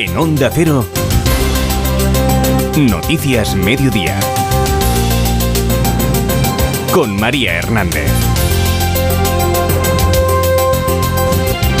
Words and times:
En 0.00 0.16
Onda 0.16 0.48
Cero, 0.54 0.86
Noticias 2.78 3.56
Mediodía. 3.56 4.16
Con 6.92 7.18
María 7.18 7.54
Hernández. 7.54 8.08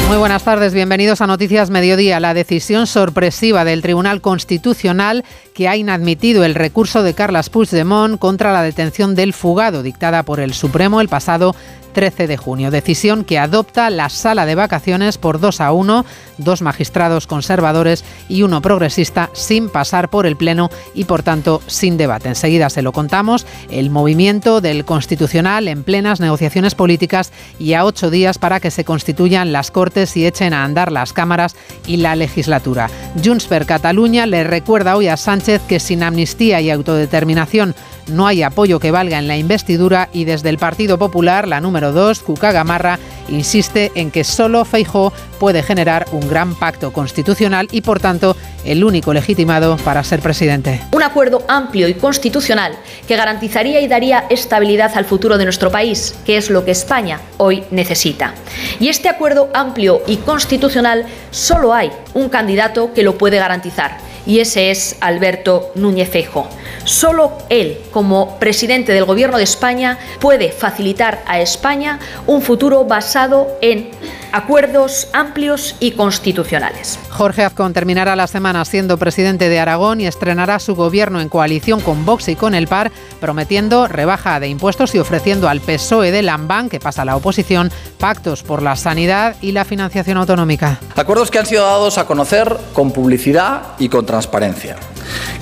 Muy 0.08 0.16
buenas 0.16 0.42
tardes, 0.42 0.74
bienvenidos 0.74 1.20
a 1.20 1.28
Noticias 1.28 1.70
Mediodía. 1.70 2.18
La 2.18 2.34
decisión 2.34 2.88
sorpresiva 2.88 3.64
del 3.64 3.82
Tribunal 3.82 4.20
Constitucional 4.20 5.24
que 5.58 5.66
ha 5.66 5.76
inadmitido 5.76 6.44
el 6.44 6.54
recurso 6.54 7.02
de 7.02 7.14
Carles 7.14 7.50
Puigdemont 7.50 8.20
contra 8.20 8.52
la 8.52 8.62
detención 8.62 9.16
del 9.16 9.32
fugado 9.32 9.82
dictada 9.82 10.22
por 10.22 10.38
el 10.38 10.54
Supremo 10.54 11.00
el 11.00 11.08
pasado 11.08 11.52
13 11.98 12.28
de 12.28 12.36
junio. 12.36 12.70
Decisión 12.70 13.24
que 13.24 13.40
adopta 13.40 13.90
la 13.90 14.08
sala 14.08 14.46
de 14.46 14.54
vacaciones 14.54 15.18
por 15.18 15.40
2 15.40 15.60
a 15.60 15.72
1, 15.72 16.04
dos 16.38 16.62
magistrados 16.62 17.26
conservadores 17.26 18.04
y 18.28 18.42
uno 18.42 18.62
progresista 18.62 19.30
sin 19.32 19.68
pasar 19.68 20.08
por 20.08 20.24
el 20.24 20.36
Pleno 20.36 20.70
y 20.94 21.04
por 21.04 21.24
tanto 21.24 21.60
sin 21.66 21.96
debate. 21.96 22.28
Enseguida 22.28 22.70
se 22.70 22.82
lo 22.82 22.92
contamos. 22.92 23.46
El 23.68 23.90
movimiento 23.90 24.60
del 24.60 24.84
Constitucional 24.84 25.66
en 25.66 25.82
plenas 25.82 26.20
negociaciones 26.20 26.76
políticas 26.76 27.32
y 27.58 27.72
a 27.72 27.84
ocho 27.84 28.10
días 28.10 28.38
para 28.38 28.60
que 28.60 28.70
se 28.70 28.84
constituyan 28.84 29.50
las 29.50 29.72
Cortes 29.72 30.16
y 30.16 30.24
echen 30.24 30.54
a 30.54 30.62
andar 30.62 30.92
las 30.92 31.12
cámaras 31.12 31.56
y 31.84 31.96
la 31.96 32.14
legislatura. 32.14 32.88
Junts 33.24 33.46
per 33.46 33.66
Cataluña 33.66 34.26
le 34.26 34.44
recuerda 34.44 34.96
hoy 34.96 35.08
a 35.08 35.16
Sánchez 35.16 35.47
que 35.56 35.80
sin 35.80 36.02
amnistía 36.02 36.60
y 36.60 36.70
autodeterminación 36.70 37.74
no 38.08 38.26
hay 38.26 38.42
apoyo 38.42 38.80
que 38.80 38.90
valga 38.90 39.18
en 39.18 39.28
la 39.28 39.36
investidura 39.36 40.08
y 40.12 40.24
desde 40.24 40.48
el 40.48 40.58
Partido 40.58 40.98
Popular, 40.98 41.48
la 41.48 41.60
número 41.60 41.92
2, 41.92 42.20
Cuca 42.20 42.52
Gamarra, 42.52 42.98
insiste 43.28 43.92
en 43.94 44.10
que 44.10 44.24
solo 44.24 44.64
Feijó 44.64 45.12
puede 45.38 45.62
generar 45.62 46.06
un 46.12 46.28
gran 46.28 46.54
pacto 46.54 46.92
constitucional 46.92 47.68
y 47.70 47.82
por 47.82 48.00
tanto 48.00 48.36
el 48.64 48.82
único 48.84 49.12
legitimado 49.12 49.76
para 49.78 50.02
ser 50.04 50.20
presidente. 50.20 50.80
Un 50.92 51.02
acuerdo 51.02 51.44
amplio 51.48 51.88
y 51.88 51.94
constitucional 51.94 52.76
que 53.06 53.16
garantizaría 53.16 53.80
y 53.80 53.88
daría 53.88 54.26
estabilidad 54.30 54.92
al 54.94 55.04
futuro 55.04 55.38
de 55.38 55.44
nuestro 55.44 55.70
país, 55.70 56.14
que 56.24 56.36
es 56.36 56.50
lo 56.50 56.64
que 56.64 56.72
España 56.72 57.20
hoy 57.36 57.64
necesita. 57.70 58.34
Y 58.80 58.88
este 58.88 59.08
acuerdo 59.08 59.50
amplio 59.54 60.02
y 60.06 60.16
constitucional 60.18 61.06
solo 61.30 61.72
hay 61.72 61.90
un 62.14 62.28
candidato 62.28 62.92
que 62.92 63.02
lo 63.02 63.16
puede 63.16 63.38
garantizar 63.38 64.07
y 64.28 64.40
ese 64.40 64.70
es 64.70 64.96
Alberto 65.00 65.72
Núñez 65.74 66.10
Feijóo. 66.10 66.46
Solo 66.88 67.32
él, 67.50 67.76
como 67.90 68.38
presidente 68.38 68.92
del 68.92 69.04
Gobierno 69.04 69.36
de 69.36 69.44
España, 69.44 69.98
puede 70.20 70.52
facilitar 70.52 71.22
a 71.26 71.38
España 71.38 71.98
un 72.26 72.40
futuro 72.40 72.86
basado 72.86 73.46
en 73.60 73.90
acuerdos 74.32 75.08
amplios 75.12 75.76
y 75.80 75.90
constitucionales. 75.90 76.98
Jorge 77.10 77.44
Azcón 77.44 77.74
terminará 77.74 78.16
la 78.16 78.26
semana 78.26 78.64
siendo 78.64 78.96
presidente 78.96 79.50
de 79.50 79.60
Aragón 79.60 80.00
y 80.00 80.06
estrenará 80.06 80.58
su 80.60 80.74
gobierno 80.74 81.20
en 81.20 81.28
coalición 81.28 81.80
con 81.80 82.06
Vox 82.06 82.28
y 82.28 82.36
con 82.36 82.54
el 82.54 82.68
PAR, 82.68 82.90
prometiendo 83.20 83.86
rebaja 83.86 84.40
de 84.40 84.48
impuestos 84.48 84.94
y 84.94 84.98
ofreciendo 84.98 85.50
al 85.50 85.60
PSOE 85.60 86.10
de 86.10 86.22
Lambán, 86.22 86.70
que 86.70 86.80
pasa 86.80 87.02
a 87.02 87.04
la 87.04 87.16
oposición, 87.16 87.70
pactos 87.98 88.42
por 88.42 88.62
la 88.62 88.76
sanidad 88.76 89.36
y 89.42 89.52
la 89.52 89.66
financiación 89.66 90.16
autonómica. 90.16 90.80
Acuerdos 90.96 91.30
que 91.30 91.38
han 91.38 91.46
sido 91.46 91.66
dados 91.66 91.98
a 91.98 92.06
conocer 92.06 92.56
con 92.72 92.92
publicidad 92.92 93.74
y 93.78 93.90
con 93.90 94.06
transparencia, 94.06 94.76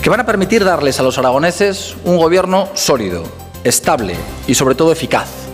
que 0.03 0.11
van 0.11 0.21
a 0.21 0.27
permitir 0.27 0.65
darles 0.65 1.01
a 1.01 1.03
los 1.03 1.19
aragoneses 1.19 1.97
un 2.05 2.17
gobierno 2.17 2.69
sólido, 2.75 3.25
estable 3.65 4.15
y 4.47 4.55
sobre 4.55 4.75
todo 4.75 4.93
eficaz 4.93 5.47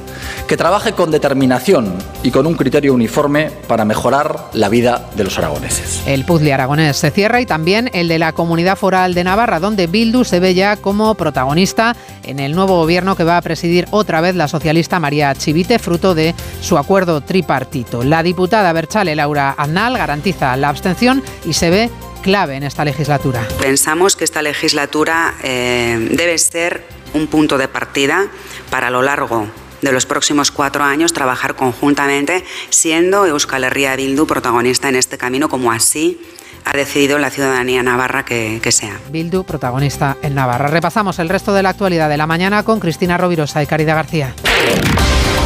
que 0.47 0.57
trabaje 0.59 0.93
con 0.93 1.11
determinación 1.11 1.95
y 2.23 2.31
con 2.31 2.47
un 2.47 2.55
criterio 2.55 2.93
uniforme 2.93 3.51
para 3.69 3.87
mejorar 3.87 4.51
la 4.53 4.69
vida 4.69 5.09
de 5.17 5.25
los 5.25 5.39
aragoneses. 5.39 6.03
El 6.07 6.27
puzzle 6.27 6.53
aragonés 6.53 6.97
se 6.97 7.11
cierra 7.11 7.41
y 7.41 7.47
también 7.47 7.89
el 7.95 8.07
de 8.07 8.19
la 8.19 8.33
Comunidad 8.33 8.77
Foral 8.77 9.15
de 9.15 9.25
Navarra, 9.25 9.61
donde 9.61 9.87
Bildu 9.87 10.25
se 10.25 10.41
ve 10.41 10.55
ya 10.55 10.77
como 10.77 11.15
protagonista 11.15 11.97
en 12.25 12.39
el 12.39 12.55
nuevo 12.55 12.77
gobierno 12.77 13.17
que 13.17 13.25
va 13.25 13.39
a 13.39 13.43
presidir 13.43 13.89
otra 13.93 14.21
vez 14.21 14.35
la 14.35 14.47
socialista 14.47 15.01
María 15.01 15.35
Chivite, 15.35 15.79
fruto 15.79 16.15
de 16.15 16.35
su 16.61 16.77
acuerdo 16.77 17.23
tripartito. 17.23 18.03
La 18.03 18.23
diputada 18.23 18.75
Berchale 18.75 19.17
Laura 19.17 19.55
Aznal 19.57 19.97
garantiza 19.97 20.57
la 20.57 20.69
abstención 20.69 21.23
y 21.47 21.55
se 21.55 21.71
ve 21.71 21.91
clave 22.23 22.57
en 22.57 22.63
esta 22.63 22.85
legislatura. 22.85 23.47
Pensamos 23.61 24.17
que 24.17 24.25
esta 24.25 24.41
legislatura 24.41 25.35
eh, 25.43 26.09
debe 26.13 26.39
ser 26.39 26.85
un 27.13 27.27
punto 27.27 27.59
de 27.59 27.69
partida 27.69 28.29
para 28.71 28.89
lo 28.89 29.03
largo 29.03 29.49
de 29.83 29.93
los 29.93 30.07
próximos 30.07 30.51
cuatro 30.51 30.85
años 30.85 31.13
trabajar 31.13 31.57
conjuntamente, 31.57 32.45
siendo 32.71 33.27
Euskal 33.27 33.65
Herria 33.65 33.97
Bildu 33.97 34.27
protagonista 34.27 34.89
en 34.89 34.97
este 34.97 35.19
camino, 35.19 35.49
como 35.49 35.73
así 35.73 36.21
ha 36.65 36.77
decidido 36.77 37.19
la 37.19 37.31
ciudadanía 37.31 37.83
navarra 37.83 38.25
que, 38.25 38.61
que, 38.63 38.71
sea. 38.71 38.99
Bildu, 39.11 39.43
protagonista 39.43 40.17
en 40.23 40.37
Navarra. 40.37 40.69
Repasamos 40.69 41.19
el 41.19 41.29
resto 41.29 41.53
de 41.53 41.65
la 41.65 41.71
actualidad 41.71 42.09
de 42.09 42.17
la 42.17 42.29
mañana 42.29 42.63
con 42.63 42.79
Cristina 42.79 43.19
Rovirosa 43.19 43.63
y 43.63 43.67
Caridad 43.67 43.97
García. 43.97 44.35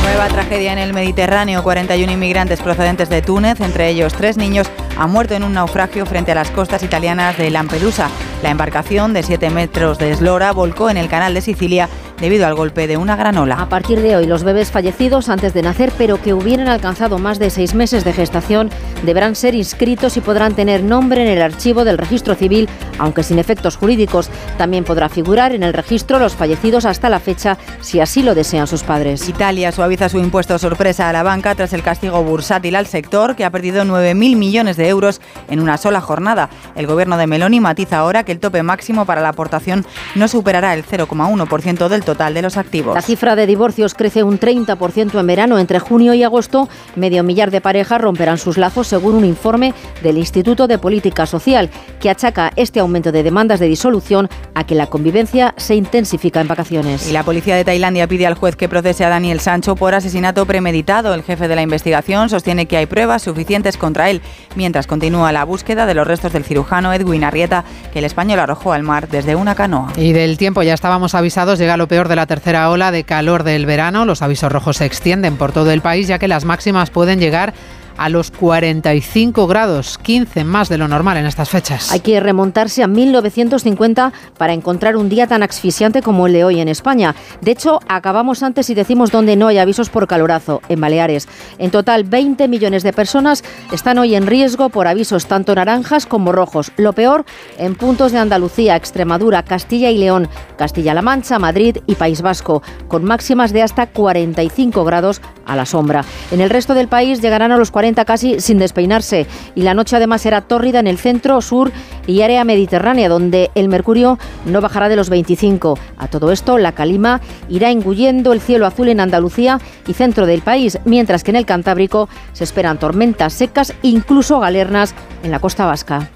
Nueva 0.02 0.28
tragedia 0.28 0.72
en 0.72 0.78
el 0.78 0.92
Mediterráneo. 0.92 1.62
41 1.62 2.12
inmigrantes 2.12 2.60
procedentes 2.60 3.08
de 3.08 3.22
Túnez, 3.22 3.60
entre 3.60 3.88
ellos 3.88 4.12
tres 4.14 4.36
niños, 4.36 4.70
han 4.96 5.10
muerto 5.10 5.34
en 5.34 5.44
un 5.44 5.54
naufragio 5.54 6.06
frente 6.06 6.32
a 6.32 6.34
las 6.34 6.50
costas 6.50 6.82
italianas 6.82 7.36
de 7.36 7.50
Lampedusa. 7.50 8.08
La 8.42 8.50
embarcación 8.50 9.12
de 9.12 9.22
7 9.22 9.50
metros 9.50 9.98
de 9.98 10.12
eslora 10.12 10.52
volcó 10.52 10.90
en 10.90 10.96
el 10.96 11.08
canal 11.08 11.34
de 11.34 11.40
Sicilia 11.40 11.88
debido 12.20 12.46
al 12.46 12.54
golpe 12.54 12.86
de 12.86 12.96
una 12.96 13.16
gran 13.16 13.36
ola. 13.36 13.56
A 13.60 13.68
partir 13.68 14.00
de 14.00 14.16
hoy, 14.16 14.26
los 14.26 14.44
bebés 14.44 14.70
fallecidos 14.70 15.28
antes 15.28 15.54
de 15.54 15.62
nacer, 15.62 15.92
pero 15.96 16.20
que 16.20 16.34
hubieran 16.34 16.68
alcanzado 16.68 17.18
más 17.18 17.38
de 17.38 17.50
seis 17.50 17.74
meses 17.74 18.04
de 18.04 18.12
gestación, 18.12 18.70
deberán 19.04 19.34
ser 19.34 19.54
inscritos 19.54 20.16
y 20.16 20.20
podrán 20.20 20.54
tener 20.54 20.82
nombre 20.82 21.22
en 21.22 21.28
el 21.28 21.42
archivo 21.42 21.84
del 21.84 21.98
registro 21.98 22.34
civil, 22.34 22.68
aunque 22.98 23.22
sin 23.22 23.38
efectos 23.38 23.76
jurídicos. 23.76 24.30
También 24.58 24.84
podrá 24.84 25.08
figurar 25.08 25.52
en 25.52 25.62
el 25.62 25.74
registro 25.74 26.18
los 26.18 26.34
fallecidos 26.34 26.84
hasta 26.84 27.08
la 27.08 27.20
fecha, 27.20 27.58
si 27.80 28.00
así 28.00 28.22
lo 28.22 28.34
desean 28.34 28.66
sus 28.66 28.82
padres. 28.82 29.28
Italia 29.28 29.72
suaviza 29.72 30.08
su 30.08 30.18
impuesto 30.18 30.58
sorpresa 30.58 31.08
a 31.08 31.12
la 31.12 31.22
banca 31.22 31.54
tras 31.54 31.72
el 31.72 31.82
castigo 31.82 32.22
bursátil 32.22 32.76
al 32.76 32.86
sector, 32.86 33.36
que 33.36 33.44
ha 33.44 33.50
perdido 33.50 33.84
9.000 33.84 34.36
millones 34.36 34.76
de 34.76 34.88
euros 34.88 35.20
en 35.48 35.60
una 35.60 35.76
sola 35.76 36.00
jornada. 36.00 36.48
El 36.74 36.86
gobierno 36.86 37.16
de 37.16 37.26
Meloni 37.26 37.60
matiza 37.60 37.98
ahora 37.98 38.24
que 38.24 38.32
el 38.32 38.40
tope 38.40 38.62
máximo 38.62 39.04
para 39.04 39.20
la 39.20 39.30
aportación 39.30 39.84
no 40.14 40.28
superará 40.28 40.74
el 40.74 40.84
0,1% 40.84 41.88
del 41.88 42.02
total 42.06 42.32
de 42.32 42.40
los 42.40 42.56
activos. 42.56 42.94
La 42.94 43.02
cifra 43.02 43.36
de 43.36 43.46
divorcios 43.46 43.92
crece 43.92 44.22
un 44.22 44.40
30% 44.40 45.20
en 45.20 45.26
verano. 45.26 45.58
Entre 45.58 45.78
junio 45.78 46.14
y 46.14 46.22
agosto, 46.22 46.70
medio 46.94 47.22
millar 47.22 47.50
de 47.50 47.60
parejas 47.60 48.00
romperán 48.00 48.38
sus 48.38 48.56
lazos, 48.56 48.86
según 48.86 49.14
un 49.16 49.26
informe 49.26 49.74
del 50.02 50.16
Instituto 50.16 50.66
de 50.66 50.78
Política 50.78 51.26
Social, 51.26 51.68
que 52.00 52.08
achaca 52.08 52.50
este 52.56 52.80
aumento 52.80 53.12
de 53.12 53.22
demandas 53.22 53.60
de 53.60 53.66
disolución 53.66 54.30
a 54.54 54.64
que 54.64 54.74
la 54.74 54.86
convivencia 54.86 55.52
se 55.58 55.74
intensifica 55.74 56.40
en 56.40 56.48
vacaciones. 56.48 57.10
Y 57.10 57.12
la 57.12 57.24
policía 57.24 57.56
de 57.56 57.64
Tailandia 57.64 58.06
pide 58.08 58.26
al 58.26 58.34
juez 58.34 58.56
que 58.56 58.70
procese 58.70 59.04
a 59.04 59.10
Daniel 59.10 59.40
Sancho 59.40 59.74
por 59.74 59.94
asesinato 59.94 60.46
premeditado. 60.46 61.12
El 61.12 61.22
jefe 61.22 61.48
de 61.48 61.56
la 61.56 61.62
investigación 61.62 62.30
sostiene 62.30 62.66
que 62.66 62.78
hay 62.78 62.86
pruebas 62.86 63.22
suficientes 63.22 63.76
contra 63.76 64.08
él, 64.08 64.22
mientras 64.54 64.86
continúa 64.86 65.32
la 65.32 65.44
búsqueda 65.44 65.84
de 65.84 65.94
los 65.94 66.06
restos 66.06 66.32
del 66.32 66.44
cirujano 66.44 66.92
Edwin 66.92 67.24
Arrieta, 67.24 67.64
que 67.92 67.98
el 67.98 68.04
español 68.04 68.38
arrojó 68.38 68.72
al 68.72 68.84
mar 68.84 69.08
desde 69.08 69.34
una 69.34 69.54
canoa. 69.54 69.92
Y 69.96 70.12
del 70.12 70.38
tiempo 70.38 70.62
ya 70.62 70.74
estábamos 70.74 71.14
avisados, 71.14 71.58
llega 71.58 71.76
lo 71.76 71.88
de 72.04 72.16
la 72.16 72.26
tercera 72.26 72.68
ola 72.68 72.90
de 72.92 73.04
calor 73.04 73.42
del 73.42 73.64
verano. 73.64 74.04
Los 74.04 74.20
avisos 74.20 74.52
rojos 74.52 74.76
se 74.76 74.84
extienden 74.84 75.36
por 75.36 75.52
todo 75.52 75.70
el 75.70 75.80
país 75.80 76.06
ya 76.06 76.18
que 76.18 76.28
las 76.28 76.44
máximas 76.44 76.90
pueden 76.90 77.18
llegar 77.18 77.54
a 77.96 78.08
los 78.08 78.30
45 78.30 79.46
grados, 79.46 79.98
15 79.98 80.44
más 80.44 80.68
de 80.68 80.78
lo 80.78 80.88
normal 80.88 81.16
en 81.16 81.26
estas 81.26 81.50
fechas. 81.50 81.92
Hay 81.92 82.00
que 82.00 82.20
remontarse 82.20 82.82
a 82.82 82.86
1950 82.86 84.12
para 84.36 84.52
encontrar 84.52 84.96
un 84.96 85.08
día 85.08 85.26
tan 85.26 85.42
asfixiante 85.42 86.02
como 86.02 86.26
el 86.26 86.32
de 86.32 86.44
hoy 86.44 86.60
en 86.60 86.68
España. 86.68 87.14
De 87.40 87.52
hecho, 87.52 87.80
acabamos 87.88 88.42
antes 88.42 88.70
y 88.70 88.74
decimos 88.74 89.10
dónde 89.10 89.36
no 89.36 89.48
hay 89.48 89.58
avisos 89.58 89.88
por 89.88 90.06
calorazo, 90.06 90.60
en 90.68 90.80
Baleares. 90.80 91.28
En 91.58 91.70
total, 91.70 92.04
20 92.04 92.48
millones 92.48 92.82
de 92.82 92.92
personas 92.92 93.42
están 93.72 93.98
hoy 93.98 94.14
en 94.14 94.26
riesgo 94.26 94.68
por 94.68 94.86
avisos 94.88 95.26
tanto 95.26 95.54
naranjas 95.54 96.06
como 96.06 96.32
rojos. 96.32 96.72
Lo 96.76 96.92
peor 96.92 97.24
en 97.58 97.74
puntos 97.74 98.12
de 98.12 98.18
Andalucía, 98.18 98.76
Extremadura, 98.76 99.42
Castilla 99.42 99.90
y 99.90 99.98
León, 99.98 100.28
Castilla-La 100.58 101.02
Mancha, 101.02 101.38
Madrid 101.38 101.78
y 101.86 101.94
País 101.94 102.22
Vasco, 102.22 102.62
con 102.88 103.04
máximas 103.04 103.52
de 103.52 103.62
hasta 103.62 103.86
45 103.86 104.84
grados 104.84 105.20
a 105.44 105.56
la 105.56 105.66
sombra. 105.66 106.04
En 106.30 106.40
el 106.40 106.50
resto 106.50 106.74
del 106.74 106.88
país 106.88 107.22
llegarán 107.22 107.52
a 107.52 107.56
los 107.56 107.70
40 107.70 107.85
casi 107.94 108.40
sin 108.40 108.58
despeinarse 108.58 109.26
y 109.54 109.62
la 109.62 109.74
noche 109.74 109.96
además 109.96 110.22
será 110.22 110.42
tórrida 110.42 110.80
en 110.80 110.86
el 110.86 110.98
centro, 110.98 111.40
sur 111.40 111.72
y 112.06 112.22
área 112.22 112.44
mediterránea 112.44 113.08
donde 113.08 113.50
el 113.54 113.68
mercurio 113.68 114.18
no 114.44 114.60
bajará 114.60 114.88
de 114.88 114.96
los 114.96 115.08
25. 115.08 115.78
A 115.96 116.08
todo 116.08 116.32
esto, 116.32 116.58
la 116.58 116.72
calima 116.72 117.20
irá 117.48 117.70
engullendo 117.70 118.32
el 118.32 118.40
cielo 118.40 118.66
azul 118.66 118.88
en 118.88 119.00
Andalucía 119.00 119.60
y 119.86 119.94
centro 119.94 120.26
del 120.26 120.42
país, 120.42 120.78
mientras 120.84 121.24
que 121.24 121.30
en 121.30 121.36
el 121.36 121.46
Cantábrico 121.46 122.08
se 122.32 122.44
esperan 122.44 122.78
tormentas 122.78 123.32
secas, 123.32 123.72
incluso 123.82 124.40
galernas 124.40 124.94
en 125.22 125.30
la 125.30 125.38
costa 125.38 125.66
vasca. 125.66 126.10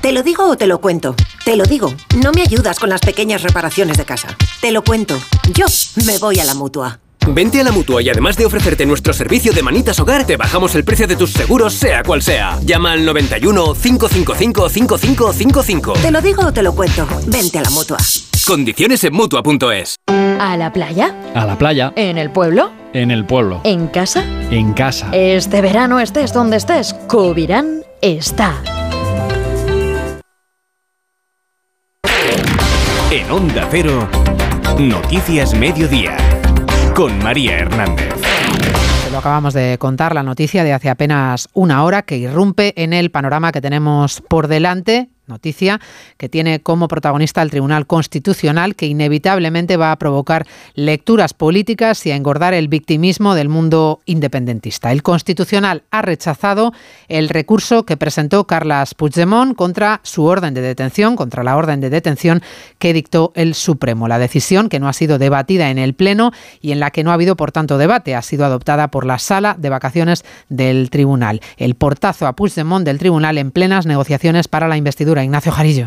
¿Te 0.00 0.10
lo 0.10 0.24
digo 0.24 0.48
o 0.48 0.56
te 0.56 0.66
lo 0.66 0.80
cuento? 0.80 1.14
Te 1.44 1.56
lo 1.56 1.64
digo. 1.64 1.94
No 2.22 2.32
me 2.32 2.42
ayudas 2.42 2.78
con 2.80 2.88
las 2.88 3.00
pequeñas 3.00 3.42
reparaciones 3.42 3.96
de 3.96 4.04
casa. 4.04 4.36
Te 4.60 4.72
lo 4.72 4.82
cuento. 4.82 5.16
Yo 5.54 5.66
me 6.06 6.18
voy 6.18 6.40
a 6.40 6.44
la 6.44 6.54
mutua. 6.54 7.01
Vente 7.28 7.60
a 7.60 7.64
la 7.64 7.72
mutua 7.72 8.02
y 8.02 8.10
además 8.10 8.36
de 8.36 8.46
ofrecerte 8.46 8.84
nuestro 8.86 9.12
servicio 9.12 9.52
de 9.52 9.62
manitas 9.62 9.98
hogar, 10.00 10.26
te 10.26 10.36
bajamos 10.36 10.74
el 10.74 10.84
precio 10.84 11.06
de 11.06 11.16
tus 11.16 11.32
seguros, 11.32 11.74
sea 11.74 12.02
cual 12.02 12.22
sea. 12.22 12.58
Llama 12.64 12.92
al 12.92 13.04
91 13.04 13.74
555 13.74 14.68
5555. 14.68 15.92
Te 15.94 16.10
lo 16.10 16.20
digo 16.20 16.46
o 16.46 16.52
te 16.52 16.62
lo 16.62 16.74
cuento. 16.74 17.06
Vente 17.26 17.58
a 17.58 17.62
la 17.62 17.70
mutua. 17.70 17.98
Condiciones 18.46 19.04
en 19.04 19.14
mutua.es. 19.14 19.96
¿A 20.08 20.56
la 20.56 20.72
playa? 20.72 21.14
A 21.34 21.46
la 21.46 21.56
playa. 21.56 21.92
¿En 21.94 22.18
el 22.18 22.30
pueblo? 22.30 22.72
En 22.92 23.10
el 23.10 23.24
pueblo. 23.24 23.60
¿En 23.64 23.86
casa? 23.86 24.24
En 24.50 24.72
casa. 24.72 25.08
Este 25.12 25.60
verano 25.60 26.00
estés 26.00 26.32
donde 26.32 26.56
estés, 26.56 26.94
Covirán 27.06 27.82
está. 28.00 28.60
En 33.10 33.30
Onda 33.30 33.68
Cero, 33.70 34.08
Noticias 34.78 35.54
Mediodía, 35.54 36.16
con 36.94 37.18
María 37.22 37.58
Hernández. 37.58 38.12
Lo 39.10 39.18
acabamos 39.18 39.54
de 39.54 39.76
contar, 39.78 40.14
la 40.14 40.22
noticia 40.22 40.64
de 40.64 40.72
hace 40.72 40.88
apenas 40.90 41.48
una 41.52 41.84
hora 41.84 42.02
que 42.02 42.16
irrumpe 42.16 42.72
en 42.82 42.92
el 42.92 43.10
panorama 43.10 43.52
que 43.52 43.60
tenemos 43.60 44.22
por 44.22 44.48
delante 44.48 45.08
noticia 45.32 45.80
que 46.18 46.28
tiene 46.28 46.60
como 46.60 46.88
protagonista 46.88 47.42
el 47.42 47.50
Tribunal 47.50 47.86
Constitucional 47.86 48.76
que 48.76 48.86
inevitablemente 48.86 49.76
va 49.76 49.90
a 49.90 49.96
provocar 49.96 50.46
lecturas 50.74 51.32
políticas 51.32 52.04
y 52.06 52.10
a 52.10 52.16
engordar 52.16 52.54
el 52.54 52.68
victimismo 52.68 53.34
del 53.34 53.48
mundo 53.48 54.00
independentista. 54.04 54.92
El 54.92 55.02
Constitucional 55.02 55.82
ha 55.90 56.02
rechazado 56.02 56.72
el 57.08 57.28
recurso 57.28 57.84
que 57.84 57.96
presentó 57.96 58.46
Carlas 58.46 58.94
Puigdemont 58.94 59.56
contra 59.56 60.00
su 60.02 60.24
orden 60.24 60.52
de 60.54 60.60
detención, 60.60 61.16
contra 61.16 61.42
la 61.42 61.56
orden 61.56 61.80
de 61.80 61.90
detención 61.90 62.42
que 62.78 62.92
dictó 62.92 63.32
el 63.34 63.54
Supremo. 63.54 64.08
La 64.08 64.18
decisión 64.18 64.68
que 64.68 64.80
no 64.80 64.88
ha 64.88 64.92
sido 64.92 65.18
debatida 65.18 65.70
en 65.70 65.78
el 65.78 65.94
Pleno 65.94 66.32
y 66.60 66.72
en 66.72 66.80
la 66.80 66.90
que 66.90 67.04
no 67.04 67.10
ha 67.10 67.14
habido 67.14 67.36
por 67.36 67.52
tanto 67.52 67.78
debate 67.78 68.14
ha 68.14 68.22
sido 68.22 68.44
adoptada 68.44 68.88
por 68.88 69.06
la 69.06 69.18
sala 69.18 69.56
de 69.58 69.70
vacaciones 69.70 70.24
del 70.48 70.90
Tribunal. 70.90 71.40
El 71.56 71.74
portazo 71.74 72.26
a 72.26 72.34
Puigdemont 72.34 72.84
del 72.84 72.98
Tribunal 72.98 73.38
en 73.38 73.50
plenas 73.50 73.86
negociaciones 73.86 74.48
para 74.48 74.68
la 74.68 74.76
investidura 74.76 75.21
Ignacio 75.24 75.52
Jarillo. 75.52 75.86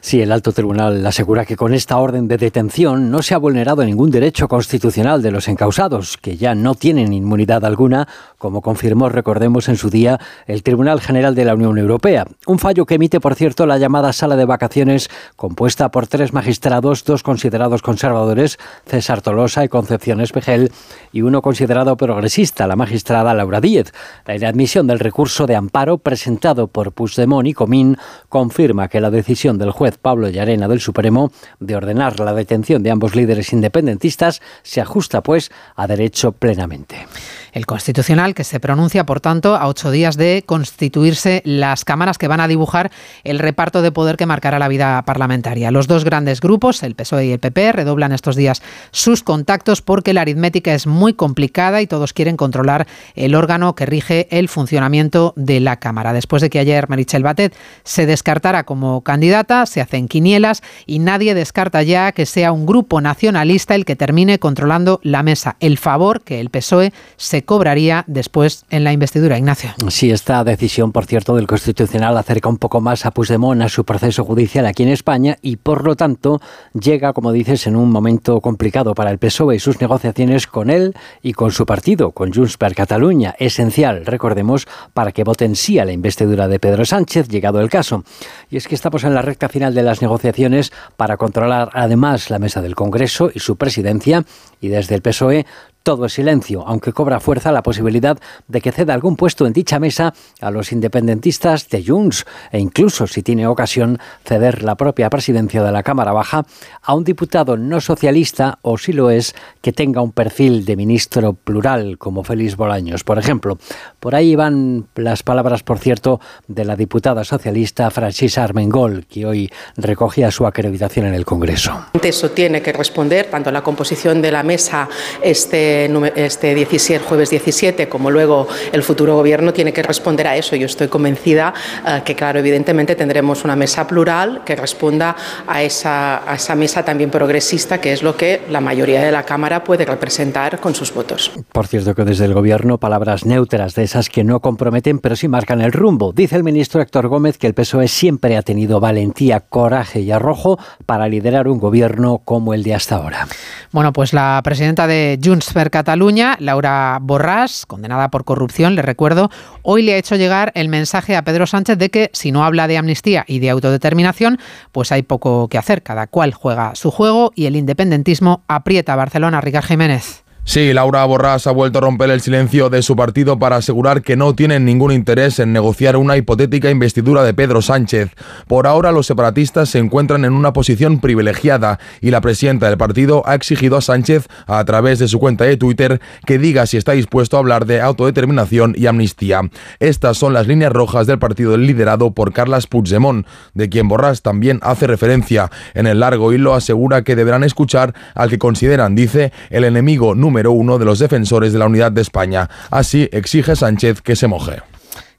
Sí, 0.00 0.20
el 0.20 0.32
alto 0.32 0.52
tribunal 0.52 1.06
asegura 1.06 1.44
que 1.44 1.56
con 1.56 1.74
esta 1.74 1.98
orden 1.98 2.26
de 2.26 2.38
detención 2.38 3.10
no 3.10 3.22
se 3.22 3.34
ha 3.34 3.38
vulnerado 3.38 3.84
ningún 3.84 4.10
derecho 4.10 4.48
constitucional 4.48 5.22
de 5.22 5.30
los 5.30 5.48
encausados, 5.48 6.16
que 6.16 6.36
ya 6.36 6.54
no 6.54 6.74
tienen 6.74 7.12
inmunidad 7.12 7.64
alguna, 7.64 8.08
como 8.38 8.62
confirmó, 8.62 9.08
recordemos, 9.08 9.68
en 9.68 9.76
su 9.76 9.90
día 9.90 10.18
el 10.46 10.62
Tribunal 10.62 11.00
General 11.00 11.34
de 11.34 11.44
la 11.44 11.54
Unión 11.54 11.78
Europea. 11.78 12.26
Un 12.46 12.58
fallo 12.58 12.86
que 12.86 12.94
emite, 12.94 13.20
por 13.20 13.34
cierto, 13.34 13.66
la 13.66 13.78
llamada 13.78 14.12
sala 14.12 14.36
de 14.36 14.44
vacaciones, 14.44 15.10
compuesta 15.36 15.90
por 15.90 16.06
tres 16.06 16.32
magistrados, 16.32 17.04
dos 17.04 17.22
considerados 17.22 17.82
conservadores, 17.82 18.58
César 18.86 19.20
Tolosa 19.20 19.64
y 19.64 19.68
Concepción 19.68 20.20
Espejel, 20.20 20.72
y 21.12 21.22
uno 21.22 21.42
considerado 21.42 21.96
progresista, 21.96 22.66
la 22.66 22.76
magistrada 22.76 23.34
Laura 23.34 23.60
Díez. 23.60 23.92
La 24.26 24.34
inadmisión 24.34 24.86
del 24.86 24.98
recurso 24.98 25.46
de 25.46 25.56
amparo 25.56 25.98
presentado 25.98 26.68
por 26.68 26.92
Puigdemont 26.92 27.46
y 27.46 27.54
Comín 27.54 27.98
confirma 28.28 28.61
que 28.88 29.00
la 29.00 29.10
decisión 29.10 29.58
del 29.58 29.72
juez 29.72 29.98
Pablo 29.98 30.28
Llarena 30.28 30.68
del 30.68 30.80
Supremo 30.80 31.32
de 31.58 31.74
ordenar 31.74 32.20
la 32.20 32.32
detención 32.32 32.82
de 32.82 32.92
ambos 32.92 33.16
líderes 33.16 33.52
independentistas 33.52 34.40
se 34.62 34.80
ajusta, 34.80 35.20
pues, 35.20 35.50
a 35.74 35.88
derecho 35.88 36.30
plenamente. 36.30 37.08
El 37.52 37.66
Constitucional, 37.66 38.34
que 38.34 38.44
se 38.44 38.60
pronuncia, 38.60 39.04
por 39.04 39.20
tanto, 39.20 39.56
a 39.56 39.68
ocho 39.68 39.90
días 39.90 40.16
de 40.16 40.42
constituirse 40.46 41.42
las 41.44 41.84
cámaras 41.84 42.16
que 42.16 42.26
van 42.26 42.40
a 42.40 42.48
dibujar 42.48 42.90
el 43.24 43.38
reparto 43.38 43.82
de 43.82 43.92
poder 43.92 44.16
que 44.16 44.24
marcará 44.24 44.58
la 44.58 44.68
vida 44.68 45.02
parlamentaria. 45.02 45.70
Los 45.70 45.86
dos 45.86 46.04
grandes 46.04 46.40
grupos, 46.40 46.82
el 46.82 46.94
PSOE 46.94 47.26
y 47.26 47.32
el 47.32 47.40
PP, 47.40 47.72
redoblan 47.72 48.12
estos 48.12 48.36
días 48.36 48.62
sus 48.90 49.22
contactos 49.22 49.82
porque 49.82 50.14
la 50.14 50.22
aritmética 50.22 50.72
es 50.72 50.86
muy 50.86 51.12
complicada 51.12 51.82
y 51.82 51.86
todos 51.86 52.14
quieren 52.14 52.38
controlar 52.38 52.86
el 53.14 53.34
órgano 53.34 53.74
que 53.74 53.84
rige 53.84 54.28
el 54.30 54.48
funcionamiento 54.48 55.34
de 55.36 55.60
la 55.60 55.76
Cámara. 55.76 56.14
Después 56.14 56.40
de 56.40 56.48
que 56.48 56.58
ayer 56.58 56.88
Marichel 56.88 57.22
Batet 57.22 57.54
se 57.84 58.06
descartara 58.06 58.64
como 58.64 59.02
candidata, 59.02 59.66
se 59.66 59.82
hacen 59.82 60.08
quinielas 60.08 60.62
y 60.86 61.00
nadie 61.00 61.34
descarta 61.34 61.82
ya 61.82 62.12
que 62.12 62.24
sea 62.24 62.52
un 62.52 62.64
grupo 62.64 63.02
nacionalista 63.02 63.74
el 63.74 63.84
que 63.84 63.94
termine 63.94 64.38
controlando 64.38 65.00
la 65.02 65.22
mesa. 65.22 65.56
El 65.60 65.76
favor 65.76 66.22
que 66.22 66.40
el 66.40 66.48
PSOE 66.48 66.94
se 67.16 67.41
cobraría 67.44 68.04
después 68.06 68.64
en 68.70 68.84
la 68.84 68.92
investidura, 68.92 69.38
Ignacio. 69.38 69.70
Sí, 69.88 70.10
esta 70.10 70.44
decisión, 70.44 70.92
por 70.92 71.06
cierto, 71.06 71.36
del 71.36 71.46
Constitucional 71.46 72.16
acerca 72.16 72.48
un 72.48 72.58
poco 72.58 72.80
más 72.80 73.06
a 73.06 73.10
Puigdemont 73.10 73.62
a 73.62 73.68
su 73.68 73.84
proceso 73.84 74.24
judicial 74.24 74.66
aquí 74.66 74.82
en 74.82 74.88
España 74.88 75.38
y, 75.42 75.56
por 75.56 75.84
lo 75.84 75.96
tanto, 75.96 76.40
llega, 76.72 77.12
como 77.12 77.32
dices, 77.32 77.66
en 77.66 77.76
un 77.76 77.90
momento 77.90 78.40
complicado 78.40 78.94
para 78.94 79.10
el 79.10 79.18
PSOE 79.18 79.56
y 79.56 79.60
sus 79.60 79.80
negociaciones 79.80 80.46
con 80.46 80.70
él 80.70 80.94
y 81.22 81.32
con 81.32 81.52
su 81.52 81.66
partido, 81.66 82.12
con 82.12 82.32
Junts 82.32 82.56
per 82.56 82.74
Catalunya, 82.74 83.34
esencial, 83.38 84.06
recordemos, 84.06 84.66
para 84.94 85.12
que 85.12 85.24
voten 85.24 85.56
sí 85.56 85.78
a 85.78 85.84
la 85.84 85.92
investidura 85.92 86.48
de 86.48 86.58
Pedro 86.58 86.84
Sánchez, 86.84 87.28
llegado 87.28 87.60
el 87.60 87.70
caso. 87.70 88.04
Y 88.50 88.56
es 88.56 88.68
que 88.68 88.74
estamos 88.74 89.04
en 89.04 89.14
la 89.14 89.22
recta 89.22 89.48
final 89.48 89.74
de 89.74 89.82
las 89.82 90.02
negociaciones 90.02 90.72
para 90.96 91.16
controlar 91.16 91.70
además 91.72 92.30
la 92.30 92.38
mesa 92.38 92.62
del 92.62 92.74
Congreso 92.74 93.30
y 93.34 93.40
su 93.40 93.56
presidencia 93.56 94.24
y 94.60 94.68
desde 94.68 94.94
el 94.94 95.02
PSOE 95.02 95.46
todo 95.82 96.06
es 96.06 96.12
silencio, 96.12 96.64
aunque 96.66 96.92
cobra 96.92 97.20
fuerza 97.20 97.52
la 97.52 97.62
posibilidad 97.62 98.18
de 98.48 98.60
que 98.60 98.72
ceda 98.72 98.94
algún 98.94 99.16
puesto 99.16 99.46
en 99.46 99.52
dicha 99.52 99.78
mesa 99.78 100.14
a 100.40 100.50
los 100.50 100.72
independentistas 100.72 101.68
de 101.68 101.84
Junts 101.84 102.24
e 102.50 102.58
incluso, 102.58 103.06
si 103.06 103.22
tiene 103.22 103.46
ocasión, 103.46 103.98
ceder 104.24 104.62
la 104.62 104.76
propia 104.76 105.10
presidencia 105.10 105.62
de 105.62 105.72
la 105.72 105.82
Cámara 105.82 106.12
Baja 106.12 106.44
a 106.82 106.94
un 106.94 107.04
diputado 107.04 107.56
no 107.56 107.80
socialista 107.80 108.58
o, 108.62 108.78
si 108.78 108.92
lo 108.92 109.10
es, 109.10 109.34
que 109.60 109.72
tenga 109.72 110.02
un 110.02 110.12
perfil 110.12 110.64
de 110.64 110.76
ministro 110.76 111.32
plural 111.32 111.98
como 111.98 112.24
Félix 112.24 112.56
Bolaños, 112.56 113.04
por 113.04 113.18
ejemplo. 113.18 113.58
Por 114.00 114.14
ahí 114.14 114.36
van 114.36 114.86
las 114.94 115.22
palabras, 115.22 115.62
por 115.62 115.78
cierto, 115.78 116.20
de 116.48 116.64
la 116.64 116.76
diputada 116.76 117.24
socialista 117.24 117.90
Francisca 117.90 118.44
Armengol, 118.44 119.06
que 119.06 119.26
hoy 119.26 119.50
recogía 119.76 120.30
su 120.30 120.46
acreditación 120.46 121.06
en 121.06 121.14
el 121.14 121.24
Congreso. 121.24 121.86
Eso 122.02 122.30
tiene 122.30 122.62
que 122.62 122.72
responder 122.72 123.26
tanto 123.26 123.50
la 123.50 123.62
composición 123.62 124.20
de 124.20 124.30
la 124.30 124.42
mesa 124.42 124.88
este 125.22 125.71
este 126.14 126.54
17, 126.54 127.04
jueves 127.04 127.30
17, 127.30 127.88
como 127.88 128.10
luego 128.10 128.48
el 128.72 128.82
futuro 128.82 129.16
gobierno 129.16 129.52
tiene 129.52 129.72
que 129.72 129.82
responder 129.82 130.26
a 130.26 130.36
eso. 130.36 130.56
Yo 130.56 130.66
estoy 130.66 130.88
convencida 130.88 131.54
eh, 131.86 132.02
que, 132.04 132.14
claro, 132.14 132.38
evidentemente 132.38 132.94
tendremos 132.94 133.44
una 133.44 133.56
mesa 133.56 133.86
plural 133.86 134.42
que 134.44 134.56
responda 134.56 135.16
a 135.46 135.62
esa, 135.62 136.30
a 136.30 136.34
esa 136.34 136.54
mesa 136.54 136.84
también 136.84 137.10
progresista, 137.10 137.80
que 137.80 137.92
es 137.92 138.02
lo 138.02 138.16
que 138.16 138.42
la 138.50 138.60
mayoría 138.60 139.02
de 139.02 139.12
la 139.12 139.24
Cámara 139.24 139.64
puede 139.64 139.84
representar 139.84 140.60
con 140.60 140.74
sus 140.74 140.92
votos. 140.92 141.32
Por 141.52 141.66
cierto, 141.66 141.94
que 141.94 142.04
desde 142.04 142.24
el 142.24 142.34
gobierno, 142.34 142.78
palabras 142.78 143.24
neutras 143.24 143.74
de 143.74 143.84
esas 143.84 144.08
que 144.08 144.24
no 144.24 144.40
comprometen, 144.40 144.98
pero 144.98 145.16
sí 145.16 145.28
marcan 145.28 145.60
el 145.60 145.72
rumbo. 145.72 146.12
Dice 146.12 146.36
el 146.36 146.44
ministro 146.44 146.80
Héctor 146.80 147.08
Gómez 147.08 147.38
que 147.38 147.46
el 147.46 147.54
PSOE 147.54 147.88
siempre 147.88 148.36
ha 148.36 148.42
tenido 148.42 148.80
valentía, 148.80 149.40
coraje 149.40 150.00
y 150.00 150.10
arrojo 150.10 150.58
para 150.86 151.08
liderar 151.08 151.48
un 151.48 151.58
gobierno 151.58 152.18
como 152.24 152.54
el 152.54 152.62
de 152.62 152.74
hasta 152.74 152.96
ahora. 152.96 153.26
Bueno, 153.70 153.92
pues 153.92 154.12
la 154.12 154.40
presidenta 154.44 154.86
de 154.86 155.18
Junts 155.22 155.52
Cataluña, 155.70 156.36
Laura 156.40 156.98
Borràs, 157.00 157.66
condenada 157.66 158.10
por 158.10 158.24
corrupción, 158.24 158.74
le 158.74 158.82
recuerdo, 158.82 159.30
hoy 159.62 159.82
le 159.82 159.94
ha 159.94 159.96
hecho 159.96 160.16
llegar 160.16 160.52
el 160.54 160.68
mensaje 160.68 161.16
a 161.16 161.22
Pedro 161.22 161.46
Sánchez 161.46 161.78
de 161.78 161.90
que 161.90 162.10
si 162.12 162.32
no 162.32 162.44
habla 162.44 162.66
de 162.68 162.78
amnistía 162.78 163.24
y 163.26 163.38
de 163.38 163.50
autodeterminación, 163.50 164.38
pues 164.72 164.92
hay 164.92 165.02
poco 165.02 165.48
que 165.48 165.58
hacer. 165.58 165.82
Cada 165.82 166.06
cual 166.06 166.34
juega 166.34 166.74
su 166.74 166.90
juego 166.90 167.32
y 167.34 167.46
el 167.46 167.56
independentismo 167.56 168.42
aprieta 168.48 168.92
a 168.92 168.96
Barcelona. 168.96 169.40
Ricardo 169.40 169.68
Jiménez. 169.68 170.24
Sí, 170.44 170.72
Laura 170.72 171.06
Borràs 171.06 171.46
ha 171.46 171.52
vuelto 171.52 171.78
a 171.78 171.82
romper 171.82 172.10
el 172.10 172.20
silencio 172.20 172.68
de 172.68 172.82
su 172.82 172.96
partido 172.96 173.38
para 173.38 173.56
asegurar 173.56 174.02
que 174.02 174.16
no 174.16 174.34
tienen 174.34 174.64
ningún 174.64 174.90
interés 174.90 175.38
en 175.38 175.52
negociar 175.52 175.96
una 175.96 176.16
hipotética 176.16 176.68
investidura 176.68 177.22
de 177.22 177.32
Pedro 177.32 177.62
Sánchez. 177.62 178.10
Por 178.48 178.66
ahora 178.66 178.90
los 178.90 179.06
separatistas 179.06 179.68
se 179.68 179.78
encuentran 179.78 180.24
en 180.24 180.32
una 180.32 180.52
posición 180.52 180.98
privilegiada 180.98 181.78
y 182.00 182.10
la 182.10 182.20
presidenta 182.20 182.68
del 182.68 182.76
partido 182.76 183.22
ha 183.24 183.36
exigido 183.36 183.76
a 183.76 183.82
Sánchez, 183.82 184.26
a 184.48 184.64
través 184.64 184.98
de 184.98 185.06
su 185.06 185.20
cuenta 185.20 185.44
de 185.44 185.56
Twitter, 185.56 186.00
que 186.26 186.38
diga 186.38 186.66
si 186.66 186.76
está 186.76 186.92
dispuesto 186.92 187.36
a 187.36 187.40
hablar 187.40 187.64
de 187.64 187.80
autodeterminación 187.80 188.74
y 188.76 188.86
amnistía. 188.86 189.42
Estas 189.78 190.18
son 190.18 190.32
las 190.32 190.48
líneas 190.48 190.72
rojas 190.72 191.06
del 191.06 191.20
partido 191.20 191.56
liderado 191.56 192.10
por 192.14 192.32
Carles 192.32 192.66
Puigdemont, 192.66 193.28
de 193.54 193.68
quien 193.68 193.88
Borràs 193.88 194.22
también 194.22 194.58
hace 194.62 194.88
referencia. 194.88 195.52
En 195.74 195.86
el 195.86 196.00
largo 196.00 196.32
hilo 196.32 196.52
asegura 196.52 197.02
que 197.02 197.14
deberán 197.14 197.44
escuchar 197.44 197.94
al 198.16 198.28
que 198.28 198.38
consideran, 198.38 198.96
dice, 198.96 199.32
el 199.48 199.62
enemigo 199.62 200.16
número 200.16 200.31
número 200.32 200.52
uno 200.52 200.78
de 200.78 200.86
los 200.86 200.98
defensores 200.98 201.52
de 201.52 201.58
la 201.58 201.66
unidad 201.66 201.92
de 201.92 202.00
España. 202.00 202.48
Así 202.70 203.06
exige 203.12 203.54
Sánchez 203.54 204.00
que 204.00 204.16
se 204.16 204.28
moje. 204.28 204.62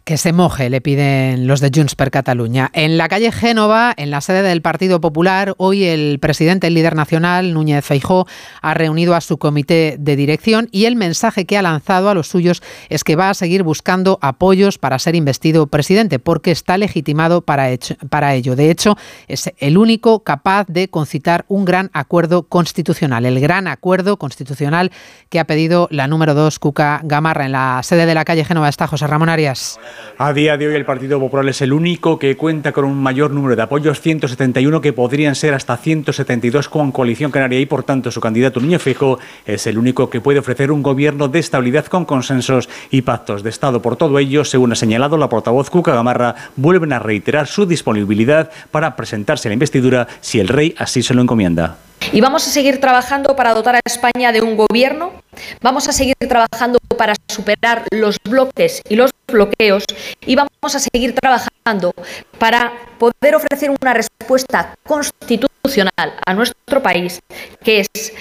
Que 0.03 0.17
se 0.17 0.33
moje, 0.33 0.69
le 0.69 0.81
piden 0.81 1.47
los 1.47 1.61
de 1.61 1.71
Junts 1.73 1.95
per 1.95 2.11
Cataluña. 2.11 2.69
En 2.73 2.97
la 2.97 3.07
calle 3.07 3.31
Génova, 3.31 3.93
en 3.95 4.11
la 4.11 4.19
sede 4.19 4.41
del 4.41 4.61
Partido 4.61 4.99
Popular, 4.99 5.53
hoy 5.55 5.85
el 5.85 6.19
presidente, 6.19 6.67
el 6.67 6.73
líder 6.73 6.93
nacional, 6.93 7.53
Núñez 7.53 7.85
Feijó, 7.85 8.27
ha 8.61 8.73
reunido 8.73 9.15
a 9.15 9.21
su 9.21 9.37
comité 9.37 9.95
de 9.97 10.17
dirección 10.17 10.67
y 10.73 10.87
el 10.87 10.97
mensaje 10.97 11.45
que 11.45 11.57
ha 11.57 11.61
lanzado 11.61 12.09
a 12.09 12.13
los 12.13 12.27
suyos 12.27 12.61
es 12.89 13.05
que 13.05 13.15
va 13.15 13.29
a 13.29 13.33
seguir 13.33 13.63
buscando 13.63 14.19
apoyos 14.21 14.77
para 14.77 14.99
ser 14.99 15.15
investido 15.15 15.67
presidente, 15.67 16.19
porque 16.19 16.51
está 16.51 16.77
legitimado 16.77 17.39
para, 17.39 17.69
para 18.09 18.35
ello. 18.35 18.57
De 18.57 18.71
hecho, 18.71 18.97
es 19.29 19.53
el 19.57 19.77
único 19.77 20.25
capaz 20.25 20.67
de 20.67 20.89
concitar 20.89 21.45
un 21.47 21.63
gran 21.63 21.89
acuerdo 21.93 22.43
constitucional, 22.43 23.25
el 23.25 23.39
gran 23.39 23.69
acuerdo 23.69 24.17
constitucional 24.17 24.91
que 25.29 25.39
ha 25.39 25.47
pedido 25.47 25.87
la 25.91 26.09
número 26.09 26.33
dos, 26.33 26.59
Cuca 26.59 26.99
Gamarra. 27.05 27.45
En 27.45 27.53
la 27.53 27.79
sede 27.83 28.05
de 28.05 28.15
la 28.15 28.25
calle 28.25 28.43
Génova 28.43 28.67
está 28.67 28.85
José 28.85 29.07
Ramón 29.07 29.29
Arias. 29.29 29.79
A 30.17 30.31
día 30.31 30.57
de 30.57 30.67
hoy 30.67 30.75
el 30.75 30.85
Partido 30.85 31.19
Popular 31.19 31.47
es 31.49 31.61
el 31.61 31.73
único 31.73 32.19
que 32.19 32.37
cuenta 32.37 32.71
con 32.71 32.85
un 32.85 33.01
mayor 33.01 33.31
número 33.31 33.55
de 33.55 33.63
apoyos, 33.63 33.99
171 33.99 34.79
que 34.79 34.93
podrían 34.93 35.33
ser 35.33 35.53
hasta 35.53 35.75
172 35.75 36.69
con 36.69 36.91
Coalición 36.91 37.31
Canaria 37.31 37.59
y 37.59 37.65
por 37.65 37.83
tanto 37.83 38.11
su 38.11 38.21
candidato 38.21 38.59
Niño 38.59 38.77
Fijo 38.79 39.17
es 39.45 39.65
el 39.65 39.77
único 39.77 40.09
que 40.09 40.21
puede 40.21 40.39
ofrecer 40.39 40.71
un 40.71 40.83
gobierno 40.83 41.27
de 41.27 41.39
estabilidad 41.39 41.87
con 41.87 42.05
consensos 42.05 42.69
y 42.91 43.01
pactos 43.01 43.43
de 43.43 43.49
Estado. 43.49 43.81
Por 43.81 43.95
todo 43.95 44.19
ello, 44.19 44.45
según 44.45 44.71
ha 44.71 44.75
señalado 44.75 45.17
la 45.17 45.29
portavoz 45.29 45.69
Cuca 45.69 45.95
Gamarra, 45.95 46.35
vuelven 46.55 46.93
a 46.93 46.99
reiterar 46.99 47.47
su 47.47 47.65
disponibilidad 47.65 48.51
para 48.71 48.95
presentarse 48.95 49.47
a 49.47 49.49
la 49.49 49.53
investidura 49.53 50.07
si 50.21 50.39
el 50.39 50.47
rey 50.47 50.75
así 50.77 51.01
se 51.01 51.13
lo 51.13 51.21
encomienda. 51.21 51.77
Y 52.11 52.21
vamos 52.21 52.47
a 52.47 52.51
seguir 52.51 52.79
trabajando 52.79 53.35
para 53.35 53.53
dotar 53.53 53.75
a 53.75 53.79
España 53.85 54.31
de 54.31 54.41
un 54.41 54.57
gobierno, 54.57 55.22
vamos 55.61 55.87
a 55.87 55.91
seguir 55.91 56.15
trabajando 56.27 56.79
para 56.97 57.13
superar 57.27 57.83
los 57.91 58.17
bloques 58.23 58.81
y 58.87 58.95
los 58.95 59.11
bloqueos 59.27 59.83
y 60.25 60.35
vamos 60.35 60.51
a 60.63 60.79
seguir 60.79 61.13
trabajando 61.15 61.93
para 62.37 62.73
poder 62.99 63.35
ofrecer 63.35 63.69
una 63.69 63.93
respuesta 63.93 64.75
constitucional 64.85 66.13
a 66.25 66.33
nuestro 66.33 66.81
país, 66.81 67.19
que 67.63 67.81
es 67.81 68.13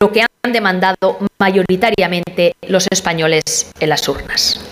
lo 0.00 0.12
que 0.12 0.22
han 0.22 0.52
demandado 0.52 1.18
mayoritariamente 1.38 2.54
los 2.62 2.86
españoles 2.90 3.70
en 3.80 3.88
las 3.88 4.08
urnas. 4.08 4.67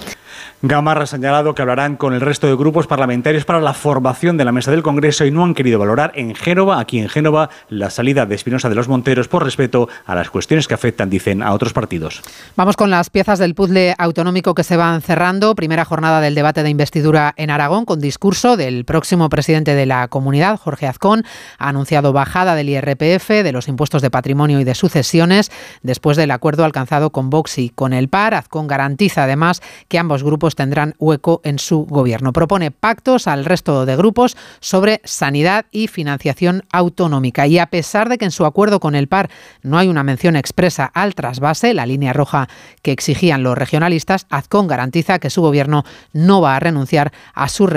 Gamarra 0.69 1.05
ha 1.05 1.07
señalado 1.07 1.55
que 1.55 1.63
hablarán 1.63 1.97
con 1.97 2.13
el 2.13 2.21
resto 2.21 2.47
de 2.47 2.57
grupos 2.57 2.87
parlamentarios 2.87 3.45
para 3.45 3.61
la 3.61 3.73
formación 3.73 4.37
de 4.37 4.45
la 4.45 4.53
mesa 4.53 4.71
del 4.71 4.83
Congreso 4.83 5.25
y 5.25 5.31
no 5.31 5.45
han 5.45 5.55
querido 5.55 5.79
valorar 5.79 6.13
en 6.15 6.35
Génova, 6.35 6.81
aquí 6.81 6.99
en 6.99 7.09
Génova, 7.09 7.51
la 7.69 7.91
salida 7.91 8.27
de 8.27 8.35
Espinosa 8.35 8.69
de 8.69 8.75
los 8.75 8.89
Monteros 8.89 9.29
por 9.29 9.45
respeto 9.45 9.89
a 10.07 10.15
las 10.15 10.31
cuestiones 10.31 10.67
que 10.67 10.75
afectan, 10.75 11.11
dicen, 11.11 11.43
a 11.43 11.53
otros 11.53 11.73
partidos. 11.73 12.23
Vamos 12.57 12.77
con 12.77 12.91
las 12.91 13.11
piezas 13.11 13.39
del 13.39 13.55
puzzle 13.55 13.95
autonómico 13.99 14.55
que 14.55 14.65
se 14.65 14.77
van 14.77 15.03
cerrando. 15.03 15.55
Primera 15.55 15.85
jornada 15.85 16.21
del 16.21 16.35
debate 16.35 16.63
de 16.63 16.71
investidura 16.71 17.35
en 17.37 17.51
Aragón 17.51 17.85
con 17.85 18.01
discurso 18.01 18.57
del 18.57 18.85
próximo 18.85 19.29
presidente 19.29 19.75
de 19.75 19.87
la 19.87 20.09
comunidad, 20.09 20.59
Jorge 20.59 20.87
Azcón. 20.89 21.25
Ha 21.59 21.69
anunciado 21.69 22.13
bajada 22.13 22.55
del 22.57 22.71
IRPF, 22.71 23.29
de 23.29 23.53
los 23.53 23.69
impuestos 23.69 24.03
de 24.03 24.11
patrimonio 24.11 24.59
y 24.59 24.65
de 24.65 24.75
sucesiones 24.75 25.53
después 25.83 26.17
del 26.17 26.33
acuerdo 26.33 26.65
alcanzado 26.65 27.11
con 27.11 27.31
Vox 27.31 27.59
y 27.59 27.69
con 27.69 27.93
el 27.93 28.09
PAR. 28.09 28.35
Azcón 28.35 28.67
garantiza 28.67 29.25
además 29.25 29.63
que 29.89 29.99
ambos 29.99 30.25
grupos 30.25 30.56
tendrán 30.57 30.95
hueco 30.99 31.41
en 31.45 31.61
su 31.61 31.87
gobierno. 31.87 32.33
Propone 32.33 32.73
pactos 32.73 33.29
al 33.29 33.45
resto 33.45 33.87
de 33.87 33.95
grupos 33.95 34.37
sobre 34.61 35.01
sanidad 35.05 35.67
y 35.71 35.87
financiación 35.87 36.65
autonómica. 36.73 37.47
Y 37.47 37.59
a 37.59 37.67
pesar 37.67 38.09
de 38.09 38.19
que 38.19 38.25
en 38.25 38.31
su 38.33 38.45
acuerdo 38.45 38.81
con 38.81 38.97
el 38.97 39.07
PAR 39.07 39.31
no 39.63 39.79
hay 39.79 39.87
una 39.87 40.03
mención 40.03 40.35
expresa 40.35 40.87
al 40.87 41.15
trasvase, 41.15 41.75
la 41.75 41.87
línea 41.87 42.13
roja 42.13 42.49
que 42.83 42.93
exigían 42.93 43.45
los 43.45 43.57
regionalistas, 43.57 44.27
Azcón 44.31 44.67
garantiza 44.67 45.21
que 45.21 45.31
su 45.31 45.43
gobierno 45.43 45.85
no 46.13 46.41
va 46.41 46.57
a 46.57 46.61
renunciar 46.61 47.13
a 47.35 47.49
sus, 47.49 47.71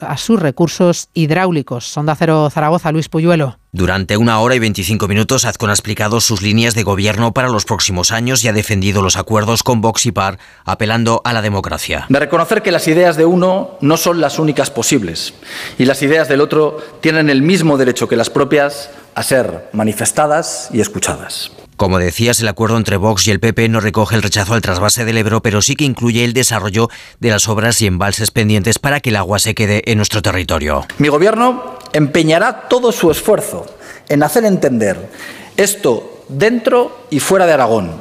a 0.00 0.16
sus 0.16 0.40
recursos 0.40 1.10
hidráulicos. 1.12 1.84
Sonda 1.84 2.14
Cero 2.14 2.48
Zaragoza, 2.50 2.92
Luis 2.92 3.08
Puyuelo. 3.08 3.59
Durante 3.72 4.16
una 4.16 4.40
hora 4.40 4.56
y 4.56 4.58
25 4.58 5.06
minutos, 5.06 5.44
Azcon 5.44 5.70
ha 5.70 5.74
explicado 5.74 6.20
sus 6.20 6.42
líneas 6.42 6.74
de 6.74 6.82
gobierno 6.82 7.32
para 7.32 7.48
los 7.48 7.64
próximos 7.64 8.10
años 8.10 8.42
y 8.42 8.48
ha 8.48 8.52
defendido 8.52 9.00
los 9.00 9.16
acuerdos 9.16 9.62
con 9.62 9.80
Vox 9.80 10.06
y 10.06 10.12
PAR, 10.12 10.40
apelando 10.64 11.22
a 11.24 11.32
la 11.32 11.40
democracia. 11.40 12.06
De 12.08 12.18
reconocer 12.18 12.62
que 12.62 12.72
las 12.72 12.88
ideas 12.88 13.16
de 13.16 13.26
uno 13.26 13.78
no 13.80 13.96
son 13.96 14.20
las 14.20 14.40
únicas 14.40 14.72
posibles 14.72 15.34
y 15.78 15.84
las 15.84 16.02
ideas 16.02 16.28
del 16.28 16.40
otro 16.40 16.78
tienen 17.00 17.30
el 17.30 17.42
mismo 17.42 17.76
derecho 17.76 18.08
que 18.08 18.16
las 18.16 18.28
propias 18.28 18.90
a 19.14 19.22
ser 19.22 19.68
manifestadas 19.72 20.68
y 20.72 20.80
escuchadas. 20.80 21.52
Como 21.80 21.98
decías, 21.98 22.38
el 22.40 22.48
acuerdo 22.48 22.76
entre 22.76 22.98
Vox 22.98 23.26
y 23.26 23.30
el 23.30 23.40
PP 23.40 23.70
no 23.70 23.80
recoge 23.80 24.14
el 24.14 24.20
rechazo 24.20 24.52
al 24.52 24.60
trasvase 24.60 25.06
del 25.06 25.16
Ebro, 25.16 25.40
pero 25.40 25.62
sí 25.62 25.76
que 25.76 25.86
incluye 25.86 26.26
el 26.26 26.34
desarrollo 26.34 26.90
de 27.20 27.30
las 27.30 27.48
obras 27.48 27.80
y 27.80 27.86
embalses 27.86 28.30
pendientes 28.30 28.78
para 28.78 29.00
que 29.00 29.08
el 29.08 29.16
agua 29.16 29.38
se 29.38 29.54
quede 29.54 29.90
en 29.90 29.96
nuestro 29.96 30.20
territorio. 30.20 30.84
Mi 30.98 31.08
gobierno 31.08 31.78
empeñará 31.94 32.68
todo 32.68 32.92
su 32.92 33.10
esfuerzo 33.10 33.64
en 34.10 34.22
hacer 34.22 34.44
entender 34.44 35.08
esto 35.56 36.26
dentro 36.28 37.06
y 37.08 37.18
fuera 37.18 37.46
de 37.46 37.54
Aragón, 37.54 37.92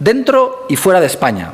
dentro 0.00 0.66
y 0.68 0.74
fuera 0.74 0.98
de 0.98 1.06
España, 1.06 1.52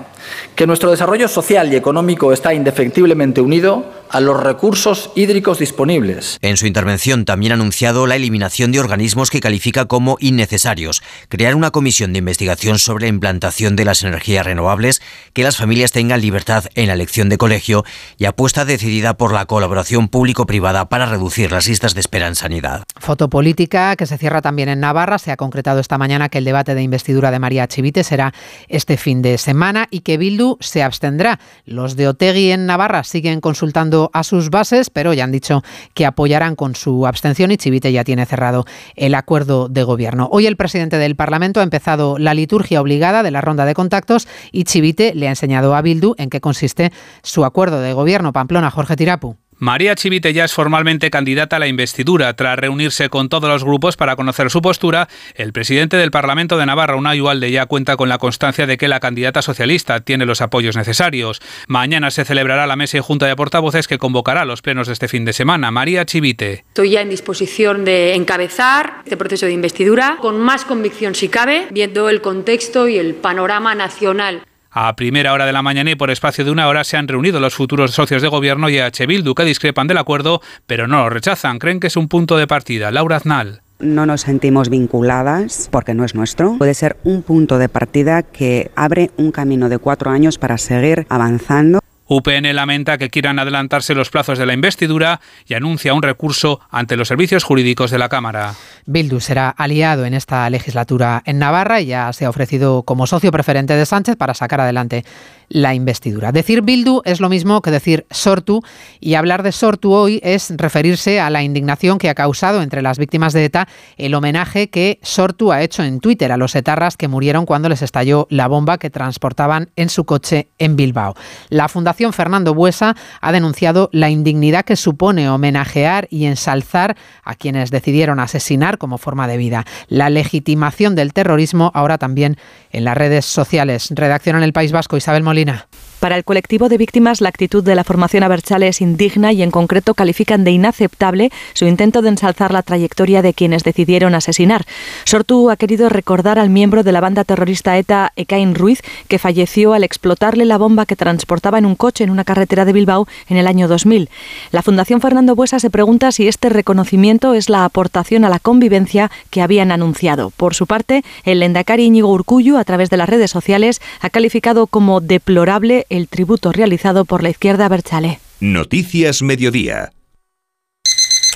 que 0.57 0.67
nuestro 0.67 0.91
desarrollo 0.91 1.29
social 1.29 1.71
y 1.71 1.77
económico 1.77 2.33
está 2.33 2.55
indefectiblemente 2.55 3.43
unido 3.43 3.85
a 4.09 4.21
los 4.21 4.43
recursos 4.43 5.11
hídricos 5.15 5.59
disponibles. 5.59 6.39
En 6.41 6.57
su 6.57 6.67
intervención 6.67 7.27
también 7.27 7.53
ha 7.53 7.57
anunciado 7.57 8.07
la 8.07 8.17
eliminación 8.17 8.73
de 8.73 8.81
organismos 8.81 9.29
que 9.29 9.41
califica 9.41 9.85
como 9.85 10.17
innecesarios, 10.19 11.03
crear 11.29 11.55
una 11.55 11.73
comisión 11.73 12.15
de 12.15 12.21
investigación 12.21 12.79
sobre 12.79 13.03
la 13.03 13.09
implantación 13.09 13.77
de 13.77 13.85
las 13.85 14.03
energías 14.03 14.47
renovables, 14.47 15.03
que 15.35 15.43
las 15.43 15.59
familias 15.59 15.93
tengan 15.93 16.23
libertad 16.23 16.65
en 16.75 16.87
la 16.87 16.95
elección 16.95 17.29
de 17.29 17.37
colegio 17.37 17.85
y 18.17 18.25
apuesta 18.25 18.65
decidida 18.65 19.15
por 19.15 19.35
la 19.35 19.45
colaboración 19.45 20.09
público-privada 20.09 20.89
para 20.89 21.05
reducir 21.05 21.53
las 21.53 21.69
listas 21.69 21.95
de 21.95 22.01
espera 22.01 22.29
en 22.29 22.35
sanidad. 22.35 22.85
Fotopolítica 22.99 23.95
que 23.97 24.07
se 24.07 24.17
cierra 24.17 24.41
también 24.41 24.71
en 24.71 24.81
Navarra. 24.81 25.19
Se 25.19 25.33
ha 25.33 25.37
concretado 25.37 25.81
esta 25.81 25.99
mañana 25.99 26.31
que 26.31 26.39
el 26.39 26.45
debate 26.45 26.75
de 26.75 26.83
investidura 26.83 27.31
de 27.31 27.41
María 27.41 27.67
Chivite 27.67 28.05
será 28.05 28.33
este 28.69 28.97
fin 28.97 29.21
de 29.21 29.37
semana 29.37 29.89
y 29.91 30.01
que 30.01 30.17
Bildu 30.17 30.46
se 30.61 30.83
abstendrá. 30.83 31.39
Los 31.65 31.97
de 31.97 32.09
Otegui 32.09 32.51
en 32.51 32.67
Navarra 32.67 33.05
siguen 33.05 33.41
consultando 33.41 34.11
a 34.13 34.23
sus 34.23 34.51
bases, 34.51 34.91
pero 34.91 35.13
ya 35.13 35.25
han 35.25 35.33
dicho 35.33 35.63
que 35.95 36.07
apoyarán 36.07 36.57
con 36.57 36.75
su 36.75 37.07
abstención 37.07 37.51
y 37.51 37.57
Chivite 37.57 37.93
ya 37.93 38.05
tiene 38.05 38.27
cerrado 38.27 38.65
el 38.95 39.15
acuerdo 39.15 39.69
de 39.69 39.83
gobierno. 39.83 40.29
Hoy 40.31 40.47
el 40.47 40.57
presidente 40.57 40.99
del 40.99 41.17
Parlamento 41.17 41.61
ha 41.61 41.65
empezado 41.65 42.19
la 42.19 42.35
liturgia 42.35 42.81
obligada 42.81 43.23
de 43.23 43.31
la 43.31 43.41
ronda 43.41 43.65
de 43.65 43.75
contactos 43.75 44.29
y 44.53 44.65
Chivite 44.65 45.15
le 45.15 45.27
ha 45.27 45.31
enseñado 45.31 45.75
a 45.75 45.83
Bildu 45.83 46.15
en 46.19 46.31
qué 46.31 46.41
consiste 46.41 46.93
su 47.23 47.45
acuerdo 47.45 47.81
de 47.81 47.93
gobierno. 47.93 48.33
Pamplona, 48.33 48.71
Jorge 48.71 48.97
Tirapu. 48.97 49.37
María 49.59 49.95
Chivite 49.95 50.35
ya 50.35 50.45
es 50.45 50.53
formalmente 50.53 51.11
candidata 51.11 51.57
a 51.57 51.59
la 51.59 51.67
investidura. 51.67 52.35
Tras 52.35 52.59
reunirse 52.59 53.09
con 53.09 53.31
todos 53.31 53.49
los 53.49 53.65
grupos 53.65 53.97
para 53.97 54.15
conocer 54.15 54.51
su 54.51 54.61
postura, 54.61 55.09
el 55.35 55.55
presidente 55.55 55.97
del 55.97 56.11
Parlamento 56.11 56.59
de 56.59 56.67
Navarra, 56.67 56.97
Unai 56.97 57.23
Ualde, 57.23 57.51
ya 57.51 57.65
cuenta 57.65 57.97
con 57.97 58.11
la 58.11 58.19
constancia 58.19 58.67
de 58.67 58.77
que 58.77 58.87
la 58.87 59.01
candidata 59.01 59.41
socialista 59.41 60.01
tiene 60.01 60.27
los 60.27 60.43
apoyos 60.43 60.77
necesarios. 60.77 61.41
Mañana 61.69 62.11
se 62.11 62.27
celebrará 62.27 62.67
la 62.67 62.77
mesa 62.77 62.99
y 62.99 63.01
junta 63.01 63.27
de 63.27 63.35
portavoces 63.35 63.89
que 63.89 63.97
convocará 63.97 64.45
los 64.45 64.61
plenos 64.61 64.89
de 64.89 64.93
este 64.93 65.09
fin 65.09 65.25
de 65.25 65.33
semana. 65.33 65.71
María 65.71 66.05
Chivite. 66.05 66.65
Estoy 66.69 66.91
ya 66.91 67.01
en 67.01 67.09
disposición 67.09 67.87
de 67.87 68.15
encabezar 68.15 69.01
este 69.05 69.17
proceso 69.17 69.47
de 69.47 69.53
investidura 69.53 70.19
con 70.21 70.39
más 70.39 70.67
convicción 70.67 71.15
si 71.15 71.29
cabe, 71.29 71.67
viendo 71.71 72.11
el 72.11 72.21
contexto 72.21 72.89
y 72.89 72.99
el 72.99 73.15
panorama 73.15 73.75
nacional. 73.75 74.43
A 74.79 74.95
primera 74.95 75.33
hora 75.33 75.47
de 75.47 75.55
la 75.55 75.63
mañana 75.63 75.91
y 75.91 75.95
por 75.95 76.11
espacio 76.11 76.45
de 76.45 76.51
una 76.51 76.69
hora 76.69 76.85
se 76.85 76.99
han 76.99 77.09
reunido 77.09 77.41
los 77.41 77.55
futuros 77.55 77.93
socios 77.93 78.21
de 78.21 78.29
gobierno 78.29 78.69
y 78.69 78.79
H. 78.79 79.07
Bildu 79.07 79.35
que 79.35 79.43
discrepan 79.43 79.87
del 79.87 79.97
acuerdo, 79.97 80.43
pero 80.67 80.87
no 80.87 80.99
lo 80.99 81.09
rechazan. 81.09 81.59
Creen 81.59 81.81
que 81.81 81.87
es 81.87 81.97
un 81.97 82.09
punto 82.09 82.37
de 82.37 82.47
partida. 82.47 82.91
Laura 82.91 83.17
Aznal. 83.17 83.63
No 83.79 84.05
nos 84.05 84.21
sentimos 84.21 84.69
vinculadas 84.69 85.71
porque 85.73 85.95
no 85.95 86.05
es 86.05 86.15
nuestro. 86.15 86.59
Puede 86.59 86.75
ser 86.75 86.99
un 87.05 87.23
punto 87.23 87.57
de 87.57 87.71
partida 87.71 88.23
que 88.23 88.71
abre 88.77 89.11
un 89.17 89.33
camino 89.33 89.71
de 89.71 89.79
cuatro 89.79 90.11
años 90.11 90.37
para 90.37 90.59
seguir 90.59 91.07
avanzando. 91.09 91.81
UPN 92.09 92.55
lamenta 92.55 92.99
que 92.99 93.11
quieran 93.11 93.39
adelantarse 93.39 93.95
los 93.95 94.11
plazos 94.11 94.39
de 94.39 94.47
la 94.47 94.53
investidura 94.53 95.21
y 95.47 95.55
anuncia 95.55 95.95
un 95.95 96.03
recurso 96.03 96.61
ante 96.71 96.97
los 96.97 97.09
servicios 97.09 97.45
jurídicos 97.45 97.91
de 97.91 97.99
la 97.99 98.09
Cámara. 98.09 98.55
Bildu 98.87 99.21
será 99.21 99.51
aliado 99.51 100.05
en 100.05 100.15
esta 100.15 100.49
legislatura 100.51 101.23
en 101.27 101.39
Navarra 101.39 101.81
y 101.81 101.87
ya 101.87 102.13
se 102.13 102.25
ha 102.25 102.31
ofrecido 102.31 102.85
como 102.85 103.07
socio 103.07 103.33
preferente 103.33 103.75
de 103.75 103.87
Sánchez 103.87 104.17
para 104.17 104.35
sacar 104.35 104.61
adelante 104.61 105.05
la 105.49 105.75
investidura. 105.75 106.33
Decir 106.33 106.63
Bildu 106.63 107.03
es 107.05 107.21
lo 107.21 107.29
mismo 107.29 107.61
que 107.63 107.71
decir 107.71 108.07
Sortu 108.11 108.63
y 109.01 109.15
hablar 109.15 109.43
de 109.43 109.53
Sortu 109.53 109.93
hoy 109.93 110.21
es 110.23 110.53
referirse 110.57 111.21
a 111.21 111.31
la 111.31 111.43
indignación 111.43 111.99
que 111.99 112.09
ha 112.09 112.15
causado 112.15 112.63
entre 112.63 112.83
las 112.83 112.99
víctimas 112.99 113.33
de 113.33 113.45
ETA 113.45 113.69
el 113.97 114.15
homenaje 114.15 114.69
que 114.71 114.99
Sortu 115.03 115.53
ha 115.53 115.63
hecho 115.63 115.83
en 115.83 116.01
Twitter 116.01 116.33
a 116.33 116.37
los 116.37 116.55
etarras 116.55 116.97
que 116.97 117.09
murieron 117.09 117.47
cuando 117.47 117.69
les 117.69 117.83
estalló 117.83 118.27
la 118.31 118.49
bomba 118.49 118.79
que 118.79 118.91
transportaban 118.91 119.71
en 119.77 119.89
su 119.89 120.05
coche 120.05 120.49
en 120.59 120.77
Bilbao. 120.77 121.15
La 121.49 121.69
Fernando 122.13 122.55
Buesa 122.55 122.95
ha 123.21 123.33
denunciado 123.33 123.89
la 123.93 124.11
indignidad 124.11 124.65
que 124.65 124.77
supone 124.77 125.29
homenajear 125.29 126.07
y 126.11 126.27
ensalzar 126.27 126.97
a 127.25 127.35
quienes 127.35 127.71
decidieron 127.71 128.21
asesinar 128.21 128.79
como 128.79 128.99
forma 128.99 129.27
de 129.27 129.37
vida. 129.39 129.65
La 129.89 130.11
legitimación 130.11 130.95
del 130.95 131.13
terrorismo 131.13 131.71
ahora 131.75 131.99
también 131.99 132.37
en 132.71 132.85
las 132.85 132.97
redes 132.97 133.25
sociales. 133.25 133.89
Redacción 133.91 134.37
en 134.37 134.43
el 134.43 134.53
País 134.53 134.73
Vasco, 134.73 134.97
Isabel 134.97 135.23
Molina. 135.23 135.69
Para 136.01 136.17
el 136.17 136.25
colectivo 136.25 136.69
de 136.69 136.77
víctimas, 136.77 137.21
la 137.21 137.31
actitud 137.31 137.65
de 137.65 137.75
la 137.75 137.83
formación 137.83 138.23
Abertzale 138.23 138.69
es 138.69 138.81
indigna 138.81 139.33
y 139.33 139.43
en 139.43 139.51
concreto 139.51 139.95
califican 139.95 140.45
de 140.45 140.51
inaceptable 140.51 141.31
su 141.55 141.65
intento 141.65 142.03
de 142.03 142.11
ensalzar 142.11 142.53
la 142.53 142.63
trayectoria 142.63 143.23
de 143.23 143.33
quienes 143.33 143.65
decidieron 143.65 144.15
asesinar. 144.15 144.67
Sortu 145.05 145.51
ha 145.51 145.57
querido 145.57 145.89
recordar 145.89 146.39
al 146.39 146.51
miembro 146.51 146.83
de 146.83 146.93
la 146.93 147.01
banda 147.01 147.25
terrorista 147.25 147.79
ETA, 147.79 148.13
Ekain 148.17 148.55
Ruiz, 148.55 148.83
que 149.09 149.19
falleció 149.19 149.73
al 149.73 149.85
explotarle 149.85 150.45
la 150.45 150.59
bomba 150.59 150.85
que 150.85 150.97
transportaba 150.97 151.59
en 151.59 151.67
un 151.67 151.77
coche 151.77 152.05
en 152.05 152.11
una 152.11 152.25
carretera 152.25 152.65
de 152.65 152.75
Bilbao 152.75 153.09
en 153.29 153.39
el 153.39 153.47
año 153.47 153.67
2000. 153.67 154.11
La 154.53 154.63
Fundación 154.63 155.01
Fernando 155.01 155.35
Buesa 155.35 155.59
se 155.61 155.71
pregunta 155.71 156.13
si 156.13 156.29
este 156.29 156.51
reconocimiento 156.51 157.35
es 157.35 157.49
la 157.49 157.65
aportación 157.65 158.25
a 158.25 158.29
la 158.29 158.39
convivencia 158.39 159.11
que 159.31 159.41
habían 159.41 159.73
anunciado. 159.73 160.31
Por 160.37 160.55
su 160.55 160.67
parte, 160.67 161.05
el 161.25 161.41
Lendakari 161.41 161.85
Íñigo 161.85 162.13
Urcuyu, 162.13 162.59
a 162.59 162.65
través 162.65 162.91
de 162.91 162.99
las 162.99 163.09
redes 163.09 163.31
sociales, 163.31 163.81
ha 164.01 164.11
calificado 164.11 164.67
como 164.67 165.01
deplorable 165.01 165.86
el 165.89 166.09
tributo 166.09 166.53
realizado 166.53 167.05
por 167.05 167.23
la 167.23 167.31
izquierda 167.31 167.69
Berchale. 167.69 168.21
Noticias 168.41 169.23
Mediodía. 169.23 169.93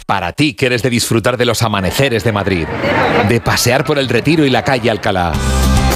Para 0.06 0.32
ti 0.32 0.54
que 0.54 0.66
eres 0.66 0.82
de 0.82 0.90
disfrutar 0.90 1.36
de 1.36 1.44
los 1.44 1.62
amaneceres 1.62 2.24
de 2.24 2.32
Madrid, 2.32 2.66
de 3.28 3.40
pasear 3.40 3.84
por 3.84 3.98
el 3.98 4.08
Retiro 4.08 4.44
y 4.44 4.50
la 4.50 4.64
calle 4.64 4.90
Alcalá. 4.90 5.32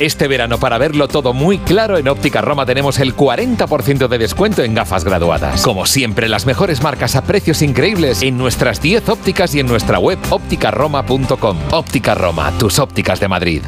Este 0.01 0.27
verano, 0.27 0.59
para 0.59 0.77
verlo 0.77 1.07
todo 1.07 1.33
muy 1.33 1.59
claro, 1.59 1.99
en 1.99 2.09
Óptica 2.09 2.41
Roma 2.41 2.67
tenemos 2.67 2.99
el 2.99 3.15
40% 3.15 4.09
de 4.09 4.19
descuento 4.19 4.63
en 4.63 4.75
gafas 4.75 5.05
graduadas. 5.05 5.63
Como 5.63 5.87
siempre, 5.87 6.29
las 6.29 6.47
mejores 6.47 6.83
marcas 6.83 7.15
a 7.15 7.23
precios 7.23 7.63
increíbles 7.63 8.23
en 8.23 8.37
nuestras 8.37 8.83
10 8.83 9.09
ópticas 9.09 9.55
y 9.55 9.61
en 9.61 9.67
nuestra 9.67 9.99
web 9.99 10.19
ópticaroma.com. 10.31 11.59
Óptica 11.71 12.15
Roma, 12.15 12.53
tus 12.59 12.79
ópticas 12.79 13.21
de 13.21 13.29
Madrid. 13.29 13.63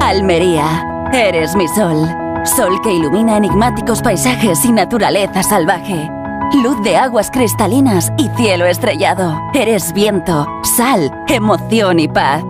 Almería, 0.00 0.84
eres 1.12 1.54
mi 1.54 1.66
sol. 1.68 2.23
Sol 2.44 2.80
que 2.82 2.92
ilumina 2.92 3.38
enigmáticos 3.38 4.02
paisajes 4.02 4.64
y 4.66 4.72
naturaleza 4.72 5.42
salvaje. 5.42 6.10
Luz 6.62 6.82
de 6.82 6.96
aguas 6.96 7.30
cristalinas 7.30 8.12
y 8.18 8.28
cielo 8.36 8.66
estrellado. 8.66 9.40
Eres 9.54 9.94
viento, 9.94 10.46
sal, 10.62 11.10
emoción 11.26 12.00
y 12.00 12.06
paz. 12.06 12.44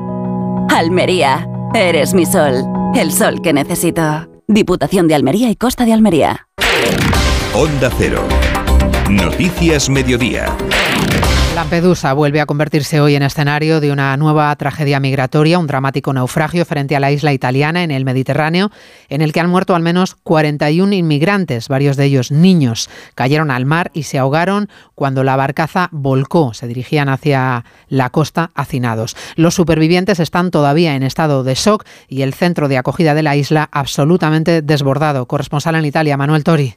Almería, 0.69 1.49
eres 1.75 2.13
mi 2.13 2.27
sol. 2.27 2.65
El 2.97 3.13
sol 3.13 3.41
que 3.41 3.53
necesito. 3.53 4.29
Diputación 4.49 5.07
de 5.07 5.15
Almería 5.15 5.49
y 5.49 5.55
Costa 5.55 5.85
de 5.85 5.93
Almería. 5.93 6.49
Onda 7.55 7.89
Cero. 7.97 8.23
Noticias 9.09 9.89
Mediodía. 9.89 10.47
Lampedusa 11.55 12.13
vuelve 12.15 12.41
a 12.41 12.47
convertirse 12.47 13.01
hoy 13.01 13.15
en 13.15 13.23
escenario 13.23 13.81
de 13.81 13.93
una 13.93 14.17
nueva 14.17 14.55
tragedia 14.57 14.99
migratoria, 14.99 15.61
un 15.61 15.69
dramático 15.69 16.13
naufragio 16.13 16.65
frente 16.65 16.97
a 16.97 17.01
la 17.01 17.13
isla 17.13 17.33
italiana 17.33 17.85
en 17.85 17.93
el 17.93 18.05
Mediterráneo, 18.05 18.73
en 19.09 19.23
el 19.23 19.33
que 19.33 19.39
han 19.39 19.49
muerto 19.49 19.77
al 19.77 19.83
menos 19.83 20.17
41 20.25 20.95
inmigrantes, 20.95 21.69
varios 21.69 21.97
de 21.97 22.07
ellos 22.07 22.33
niños. 22.33 22.91
Cayeron 23.15 23.53
al 23.53 23.67
mar 23.67 23.93
y 23.95 24.03
se 24.03 24.19
ahogaron 24.19 24.69
cuando 24.97 25.23
la 25.23 25.37
barcaza 25.37 25.91
volcó. 25.93 26.55
Se 26.55 26.67
dirigían 26.67 27.09
hacia 27.09 27.65
la 27.89 28.11
costa 28.11 28.51
hacinados. 28.57 29.17
Los 29.37 29.55
supervivientes 29.55 30.19
están 30.19 30.51
todavía 30.51 30.97
en 30.97 31.05
estado 31.05 31.45
de 31.45 31.55
shock 31.55 31.85
y 32.09 32.23
el 32.23 32.35
centro 32.35 32.67
de 32.67 32.79
acogida 32.79 33.15
de 33.15 33.23
la 33.23 33.37
isla 33.37 33.69
absolutamente 33.71 34.61
desbordado. 34.61 35.27
Corresponsal 35.27 35.77
en 35.77 35.85
Italia, 35.85 36.17
Manuel 36.17 36.43
Tori. 36.43 36.75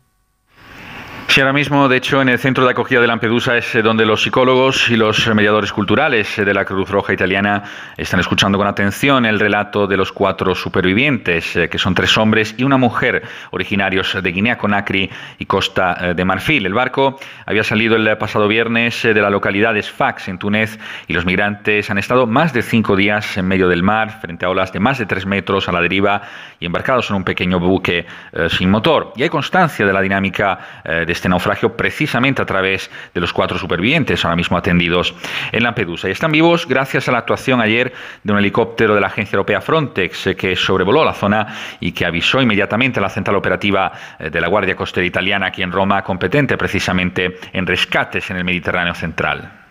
Sí, 1.37 1.41
ahora 1.41 1.53
mismo, 1.53 1.87
de 1.87 1.97
hecho, 1.97 2.19
en 2.19 2.29
el 2.29 2.39
centro 2.39 2.65
de 2.65 2.71
acogida 2.71 2.99
de 2.99 3.05
Lampedusa 3.05 3.55
es 3.55 3.75
eh, 3.75 3.83
donde 3.83 4.07
los 4.07 4.23
psicólogos 4.23 4.89
y 4.89 4.95
los 4.95 5.27
mediadores 5.35 5.71
culturales 5.71 6.35
eh, 6.39 6.43
de 6.43 6.51
la 6.51 6.65
Cruz 6.65 6.89
Roja 6.89 7.13
Italiana 7.13 7.61
están 7.95 8.19
escuchando 8.19 8.57
con 8.57 8.65
atención 8.65 9.23
el 9.23 9.39
relato 9.39 9.85
de 9.85 9.97
los 9.97 10.11
cuatro 10.11 10.55
supervivientes, 10.55 11.55
eh, 11.55 11.69
que 11.69 11.77
son 11.77 11.93
tres 11.93 12.17
hombres 12.17 12.55
y 12.57 12.63
una 12.63 12.77
mujer 12.77 13.21
originarios 13.51 14.17
de 14.19 14.31
Guinea 14.31 14.57
Conakry 14.57 15.11
y 15.37 15.45
Costa 15.45 16.15
de 16.15 16.25
Marfil. 16.25 16.65
El 16.65 16.73
barco 16.73 17.19
había 17.45 17.63
salido 17.63 17.97
el 17.97 18.17
pasado 18.17 18.47
viernes 18.47 19.03
de 19.03 19.21
la 19.21 19.29
localidad 19.29 19.75
de 19.75 19.83
Sfax, 19.83 20.29
en 20.29 20.39
Túnez, 20.39 20.79
y 21.07 21.13
los 21.13 21.23
migrantes 21.27 21.91
han 21.91 21.99
estado 21.99 22.25
más 22.25 22.51
de 22.51 22.63
cinco 22.63 22.95
días 22.95 23.37
en 23.37 23.47
medio 23.47 23.67
del 23.67 23.83
mar, 23.83 24.21
frente 24.21 24.47
a 24.47 24.49
olas 24.49 24.73
de 24.73 24.79
más 24.79 24.97
de 24.97 25.05
tres 25.05 25.27
metros 25.27 25.69
a 25.69 25.71
la 25.71 25.81
deriva 25.81 26.23
y 26.59 26.65
embarcados 26.65 27.11
en 27.11 27.17
un 27.17 27.23
pequeño 27.23 27.59
buque 27.59 28.07
sin 28.49 28.71
motor. 28.71 29.13
Y 29.15 29.21
hay 29.21 29.29
constancia 29.29 29.85
de 29.85 29.93
la 29.93 30.01
dinámica 30.01 30.81
de 30.83 31.11
este 31.11 31.26
naufragio 31.29 31.75
precisamente 31.75 32.41
a 32.41 32.45
través 32.45 32.89
de 33.13 33.21
los 33.21 33.33
cuatro 33.33 33.57
supervivientes 33.57 34.23
ahora 34.23 34.35
mismo 34.35 34.57
atendidos 34.57 35.13
en 35.51 35.63
Lampedusa. 35.63 36.07
Y 36.07 36.11
están 36.11 36.31
vivos 36.31 36.67
gracias 36.67 37.07
a 37.07 37.11
la 37.11 37.19
actuación 37.19 37.61
ayer 37.61 37.93
de 38.23 38.33
un 38.33 38.39
helicóptero 38.39 38.95
de 38.95 39.01
la 39.01 39.07
agencia 39.07 39.35
europea 39.35 39.61
Frontex 39.61 40.27
eh, 40.27 40.35
que 40.35 40.55
sobrevoló 40.55 41.03
la 41.03 41.13
zona 41.13 41.47
y 41.79 41.91
que 41.91 42.05
avisó 42.05 42.41
inmediatamente 42.41 42.99
a 42.99 43.03
la 43.03 43.09
central 43.09 43.35
operativa 43.35 43.91
eh, 44.19 44.29
de 44.29 44.41
la 44.41 44.47
Guardia 44.47 44.75
Costera 44.75 45.05
Italiana 45.05 45.47
aquí 45.47 45.63
en 45.63 45.71
Roma, 45.71 46.03
competente 46.03 46.57
precisamente 46.57 47.39
en 47.53 47.65
rescates 47.65 48.29
en 48.29 48.37
el 48.37 48.43
Mediterráneo 48.43 48.93
central. 48.93 49.66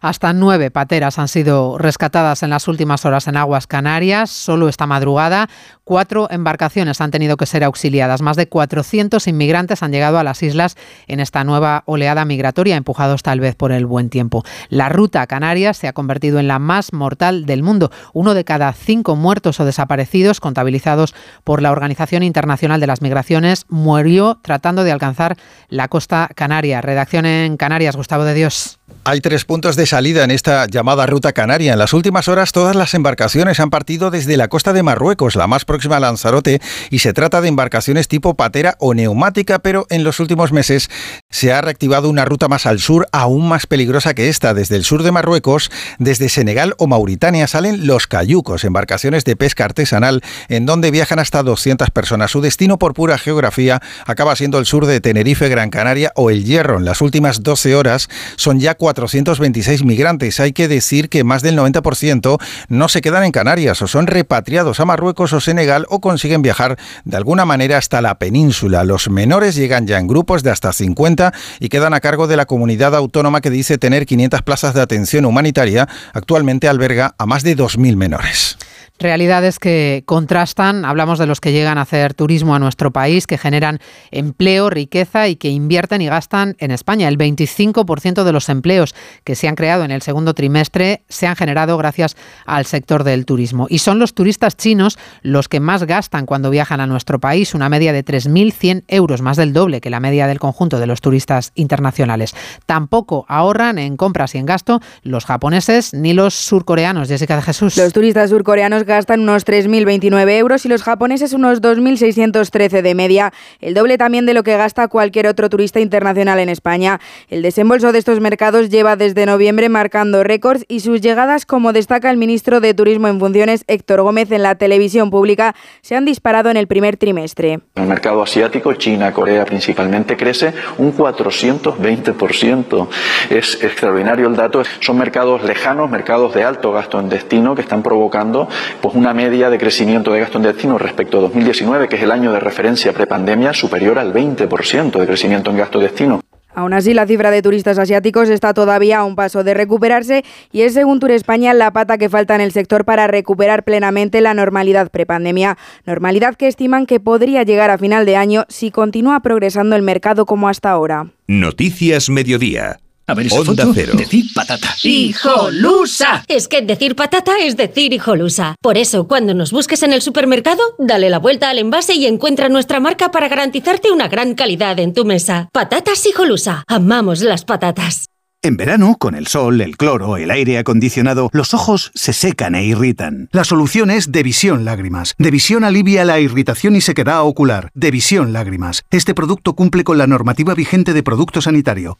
Hasta 0.00 0.32
nueve 0.32 0.70
pateras 0.70 1.18
han 1.18 1.28
sido 1.28 1.78
rescatadas 1.78 2.42
en 2.42 2.50
las 2.50 2.68
últimas 2.68 3.04
horas 3.04 3.26
en 3.28 3.36
aguas 3.36 3.66
canarias. 3.66 4.30
Solo 4.30 4.68
esta 4.68 4.86
madrugada, 4.86 5.48
cuatro 5.84 6.28
embarcaciones 6.30 7.00
han 7.00 7.10
tenido 7.10 7.36
que 7.36 7.46
ser 7.46 7.64
auxiliadas. 7.64 8.22
Más 8.22 8.36
de 8.36 8.48
400 8.48 9.26
inmigrantes 9.26 9.82
han 9.82 9.92
llegado 9.92 10.18
a 10.18 10.24
las 10.24 10.42
islas 10.42 10.76
en 11.06 11.20
esta 11.20 11.44
nueva 11.44 11.82
oleada 11.86 12.24
migratoria, 12.24 12.76
empujados 12.76 13.22
tal 13.22 13.40
vez 13.40 13.54
por 13.54 13.72
el 13.72 13.86
buen 13.86 14.10
tiempo. 14.10 14.44
La 14.68 14.88
ruta 14.88 15.22
a 15.22 15.26
Canarias 15.26 15.76
se 15.76 15.88
ha 15.88 15.92
convertido 15.92 16.38
en 16.38 16.48
la 16.48 16.58
más 16.58 16.92
mortal 16.92 17.46
del 17.46 17.62
mundo. 17.62 17.90
Uno 18.12 18.34
de 18.34 18.44
cada 18.44 18.72
cinco 18.72 19.16
muertos 19.16 19.60
o 19.60 19.64
desaparecidos 19.64 20.40
contabilizados 20.40 21.14
por 21.44 21.62
la 21.62 21.72
Organización 21.72 22.22
Internacional 22.22 22.80
de 22.80 22.86
las 22.86 23.02
Migraciones 23.02 23.64
murió 23.68 24.38
tratando 24.42 24.84
de 24.84 24.92
alcanzar 24.92 25.36
la 25.68 25.88
costa 25.88 26.28
canaria. 26.34 26.80
Redacción 26.80 27.26
en 27.26 27.56
Canarias, 27.56 27.96
Gustavo 27.96 28.24
de 28.24 28.34
Dios. 28.34 28.77
Hay 29.04 29.22
tres 29.22 29.46
puntos 29.46 29.74
de 29.74 29.86
salida 29.86 30.22
en 30.22 30.30
esta 30.30 30.66
llamada 30.66 31.06
ruta 31.06 31.32
canaria. 31.32 31.72
En 31.72 31.78
las 31.78 31.94
últimas 31.94 32.28
horas 32.28 32.52
todas 32.52 32.76
las 32.76 32.92
embarcaciones 32.92 33.58
han 33.58 33.70
partido 33.70 34.10
desde 34.10 34.36
la 34.36 34.48
costa 34.48 34.74
de 34.74 34.82
Marruecos, 34.82 35.34
la 35.34 35.46
más 35.46 35.64
próxima 35.64 35.96
a 35.96 36.00
Lanzarote, 36.00 36.60
y 36.90 36.98
se 36.98 37.14
trata 37.14 37.40
de 37.40 37.48
embarcaciones 37.48 38.06
tipo 38.06 38.34
patera 38.34 38.76
o 38.80 38.92
neumática, 38.92 39.60
pero 39.60 39.86
en 39.88 40.04
los 40.04 40.20
últimos 40.20 40.52
meses 40.52 40.90
se 41.30 41.54
ha 41.54 41.62
reactivado 41.62 42.10
una 42.10 42.26
ruta 42.26 42.48
más 42.48 42.66
al 42.66 42.80
sur, 42.80 43.08
aún 43.10 43.48
más 43.48 43.66
peligrosa 43.66 44.12
que 44.12 44.28
esta. 44.28 44.52
Desde 44.52 44.76
el 44.76 44.84
sur 44.84 45.02
de 45.02 45.10
Marruecos, 45.10 45.70
desde 45.98 46.28
Senegal 46.28 46.74
o 46.76 46.86
Mauritania 46.86 47.46
salen 47.46 47.86
los 47.86 48.08
cayucos, 48.08 48.64
embarcaciones 48.64 49.24
de 49.24 49.36
pesca 49.36 49.64
artesanal, 49.64 50.22
en 50.50 50.66
donde 50.66 50.90
viajan 50.90 51.18
hasta 51.18 51.42
200 51.42 51.90
personas. 51.92 52.30
Su 52.30 52.42
destino 52.42 52.78
por 52.78 52.92
pura 52.92 53.16
geografía 53.16 53.80
acaba 54.04 54.36
siendo 54.36 54.58
el 54.58 54.66
sur 54.66 54.84
de 54.84 55.00
Tenerife, 55.00 55.48
Gran 55.48 55.70
Canaria 55.70 56.12
o 56.14 56.28
El 56.28 56.44
Hierro. 56.44 56.76
En 56.76 56.84
las 56.84 57.00
últimas 57.00 57.42
12 57.42 57.74
horas 57.74 58.10
son 58.36 58.60
ya 58.60 58.74
426 58.78 59.84
migrantes. 59.84 60.40
Hay 60.40 60.52
que 60.52 60.68
decir 60.68 61.08
que 61.08 61.24
más 61.24 61.42
del 61.42 61.58
90% 61.58 62.38
no 62.68 62.88
se 62.88 63.02
quedan 63.02 63.24
en 63.24 63.32
Canarias 63.32 63.82
o 63.82 63.86
son 63.86 64.06
repatriados 64.06 64.80
a 64.80 64.86
Marruecos 64.86 65.32
o 65.32 65.40
Senegal 65.40 65.84
o 65.90 66.00
consiguen 66.00 66.40
viajar 66.40 66.78
de 67.04 67.16
alguna 67.16 67.44
manera 67.44 67.76
hasta 67.76 68.00
la 68.00 68.18
península. 68.18 68.84
Los 68.84 69.10
menores 69.10 69.54
llegan 69.54 69.86
ya 69.86 69.98
en 69.98 70.06
grupos 70.06 70.42
de 70.42 70.50
hasta 70.50 70.72
50 70.72 71.34
y 71.60 71.68
quedan 71.68 71.92
a 71.92 72.00
cargo 72.00 72.26
de 72.26 72.36
la 72.36 72.46
comunidad 72.46 72.94
autónoma 72.94 73.40
que 73.40 73.50
dice 73.50 73.76
tener 73.76 74.06
500 74.06 74.42
plazas 74.42 74.74
de 74.74 74.80
atención 74.80 75.26
humanitaria. 75.26 75.88
Actualmente 76.12 76.68
alberga 76.68 77.14
a 77.18 77.26
más 77.26 77.42
de 77.42 77.56
2.000 77.56 77.96
menores. 77.96 78.56
Realidades 79.00 79.60
que 79.60 80.02
contrastan, 80.06 80.84
hablamos 80.84 81.20
de 81.20 81.26
los 81.26 81.40
que 81.40 81.52
llegan 81.52 81.78
a 81.78 81.82
hacer 81.82 82.14
turismo 82.14 82.56
a 82.56 82.58
nuestro 82.58 82.90
país, 82.90 83.28
que 83.28 83.38
generan 83.38 83.78
empleo, 84.10 84.70
riqueza 84.70 85.28
y 85.28 85.36
que 85.36 85.50
invierten 85.50 86.02
y 86.02 86.08
gastan 86.08 86.56
en 86.58 86.72
España. 86.72 87.06
El 87.06 87.16
25% 87.16 88.24
de 88.24 88.32
los 88.32 88.48
empleos 88.48 88.96
que 89.22 89.36
se 89.36 89.46
han 89.46 89.54
creado 89.54 89.84
en 89.84 89.92
el 89.92 90.02
segundo 90.02 90.34
trimestre 90.34 91.02
se 91.08 91.28
han 91.28 91.36
generado 91.36 91.76
gracias 91.76 92.16
al 92.44 92.66
sector 92.66 93.04
del 93.04 93.24
turismo. 93.24 93.68
Y 93.70 93.78
son 93.78 94.00
los 94.00 94.14
turistas 94.14 94.56
chinos 94.56 94.98
los 95.22 95.48
que 95.48 95.60
más 95.60 95.84
gastan 95.84 96.26
cuando 96.26 96.50
viajan 96.50 96.80
a 96.80 96.88
nuestro 96.88 97.20
país, 97.20 97.54
una 97.54 97.68
media 97.68 97.92
de 97.92 98.04
3.100 98.04 98.82
euros, 98.88 99.22
más 99.22 99.36
del 99.36 99.52
doble 99.52 99.80
que 99.80 99.90
la 99.90 100.00
media 100.00 100.26
del 100.26 100.40
conjunto 100.40 100.80
de 100.80 100.88
los 100.88 101.00
turistas 101.00 101.52
internacionales. 101.54 102.34
Tampoco 102.66 103.26
ahorran 103.28 103.78
en 103.78 103.96
compras 103.96 104.34
y 104.34 104.38
en 104.38 104.46
gasto 104.46 104.80
los 105.04 105.24
japoneses 105.24 105.94
ni 105.94 106.14
los 106.14 106.34
surcoreanos. 106.34 107.06
Jessica 107.06 107.36
de 107.36 107.42
Jesús. 107.42 107.76
Los 107.76 107.92
turistas 107.92 108.30
surcoreanos 108.30 108.87
gastan 108.88 109.20
unos 109.20 109.46
3.029 109.46 110.30
euros 110.38 110.66
y 110.66 110.68
los 110.68 110.82
japoneses 110.82 111.32
unos 111.32 111.62
2.613 111.62 112.82
de 112.82 112.94
media, 112.96 113.32
el 113.60 113.74
doble 113.74 113.96
también 113.98 114.26
de 114.26 114.34
lo 114.34 114.42
que 114.42 114.56
gasta 114.56 114.88
cualquier 114.88 115.28
otro 115.28 115.48
turista 115.48 115.78
internacional 115.78 116.40
en 116.40 116.48
España. 116.48 116.98
El 117.28 117.42
desembolso 117.42 117.92
de 117.92 118.00
estos 118.00 118.18
mercados 118.18 118.68
lleva 118.70 118.96
desde 118.96 119.26
noviembre 119.26 119.68
marcando 119.68 120.24
récords 120.24 120.64
y 120.66 120.80
sus 120.80 121.00
llegadas, 121.00 121.46
como 121.46 121.72
destaca 121.72 122.10
el 122.10 122.16
ministro 122.16 122.60
de 122.60 122.74
Turismo 122.74 123.06
en 123.06 123.20
funciones, 123.20 123.62
Héctor 123.68 124.02
Gómez, 124.02 124.32
en 124.32 124.42
la 124.42 124.56
televisión 124.56 125.10
pública, 125.10 125.54
se 125.82 125.94
han 125.94 126.04
disparado 126.04 126.50
en 126.50 126.56
el 126.56 126.66
primer 126.66 126.96
trimestre. 126.96 127.60
El 127.76 127.86
mercado 127.86 128.22
asiático, 128.22 128.72
China, 128.74 129.12
Corea 129.12 129.44
principalmente, 129.44 130.16
crece 130.16 130.52
un 130.78 130.96
420%. 130.96 132.88
Es 133.30 133.62
extraordinario 133.62 134.26
el 134.26 134.36
dato. 134.36 134.62
Son 134.80 134.96
mercados 134.96 135.42
lejanos, 135.44 135.90
mercados 135.90 136.34
de 136.34 136.44
alto 136.44 136.72
gasto 136.72 136.98
en 137.00 137.08
destino 137.08 137.54
que 137.54 137.62
están 137.62 137.82
provocando 137.82 138.48
pues 138.80 138.94
una 138.94 139.14
media 139.14 139.50
de 139.50 139.58
crecimiento 139.58 140.12
de 140.12 140.20
gasto 140.20 140.38
en 140.38 140.44
destino 140.44 140.78
respecto 140.78 141.18
a 141.18 141.20
2019, 141.22 141.88
que 141.88 141.96
es 141.96 142.02
el 142.02 142.12
año 142.12 142.32
de 142.32 142.40
referencia 142.40 142.92
prepandemia, 142.92 143.52
superior 143.52 143.98
al 143.98 144.12
20% 144.12 144.98
de 144.98 145.06
crecimiento 145.06 145.50
en 145.50 145.56
gasto 145.56 145.78
destino. 145.78 146.20
Aún 146.58 146.72
así, 146.72 146.92
la 146.92 147.06
cifra 147.06 147.30
de 147.30 147.40
turistas 147.40 147.78
asiáticos 147.78 148.28
está 148.30 148.52
todavía 148.52 148.98
a 148.98 149.04
un 149.04 149.14
paso 149.14 149.44
de 149.44 149.54
recuperarse 149.54 150.24
y 150.50 150.62
es, 150.62 150.74
según 150.74 150.98
Tour 150.98 151.12
España, 151.12 151.54
la 151.54 151.72
pata 151.72 151.98
que 151.98 152.08
falta 152.08 152.34
en 152.34 152.40
el 152.40 152.50
sector 152.50 152.84
para 152.84 153.06
recuperar 153.06 153.62
plenamente 153.62 154.20
la 154.20 154.34
normalidad 154.34 154.90
prepandemia. 154.90 155.56
Normalidad 155.86 156.34
que 156.34 156.48
estiman 156.48 156.86
que 156.86 156.98
podría 156.98 157.44
llegar 157.44 157.70
a 157.70 157.78
final 157.78 158.06
de 158.06 158.16
año 158.16 158.44
si 158.48 158.72
continúa 158.72 159.20
progresando 159.20 159.76
el 159.76 159.82
mercado 159.82 160.26
como 160.26 160.48
hasta 160.48 160.70
ahora. 160.70 161.12
Noticias 161.28 162.10
Mediodía. 162.10 162.80
A 163.08 163.14
ver 163.14 163.26
esa 163.26 163.40
Onda 163.40 163.64
foto. 163.64 163.72
Cero. 163.74 163.94
Decir 163.96 164.26
patata. 164.34 164.68
¡Hijolusa! 164.82 166.24
Es 166.28 166.46
que 166.46 166.60
decir 166.60 166.94
patata 166.94 167.38
es 167.40 167.56
decir 167.56 167.94
hijolusa. 167.94 168.54
Por 168.60 168.76
eso, 168.76 169.08
cuando 169.08 169.32
nos 169.32 169.50
busques 169.50 169.82
en 169.82 169.94
el 169.94 170.02
supermercado, 170.02 170.62
dale 170.78 171.08
la 171.08 171.18
vuelta 171.18 171.48
al 171.48 171.58
envase 171.58 171.94
y 171.94 172.04
encuentra 172.04 172.50
nuestra 172.50 172.80
marca 172.80 173.10
para 173.10 173.28
garantizarte 173.28 173.90
una 173.90 174.08
gran 174.08 174.34
calidad 174.34 174.78
en 174.78 174.92
tu 174.92 175.06
mesa. 175.06 175.48
Patatas 175.52 176.04
hijolusa. 176.04 176.64
Amamos 176.68 177.22
las 177.22 177.46
patatas. 177.46 178.04
En 178.40 178.56
verano, 178.56 178.96
con 179.00 179.16
el 179.16 179.26
sol, 179.26 179.60
el 179.62 179.76
cloro, 179.76 180.16
el 180.16 180.30
aire 180.30 180.58
acondicionado, 180.58 181.28
los 181.32 181.54
ojos 181.54 181.90
se 181.94 182.12
secan 182.12 182.54
e 182.54 182.66
irritan. 182.66 183.28
La 183.32 183.42
solución 183.42 183.90
es 183.90 184.12
Devisión 184.12 184.64
Lágrimas. 184.64 185.14
Devisión 185.18 185.64
alivia 185.64 186.04
la 186.04 186.20
irritación 186.20 186.76
y 186.76 186.80
sequedad 186.80 187.22
ocular. 187.22 187.70
Devisión 187.74 188.32
Lágrimas. 188.32 188.84
Este 188.90 189.12
producto 189.12 189.54
cumple 189.54 189.82
con 189.82 189.98
la 189.98 190.06
normativa 190.06 190.54
vigente 190.54 190.92
de 190.92 191.02
producto 191.02 191.40
sanitario. 191.40 191.98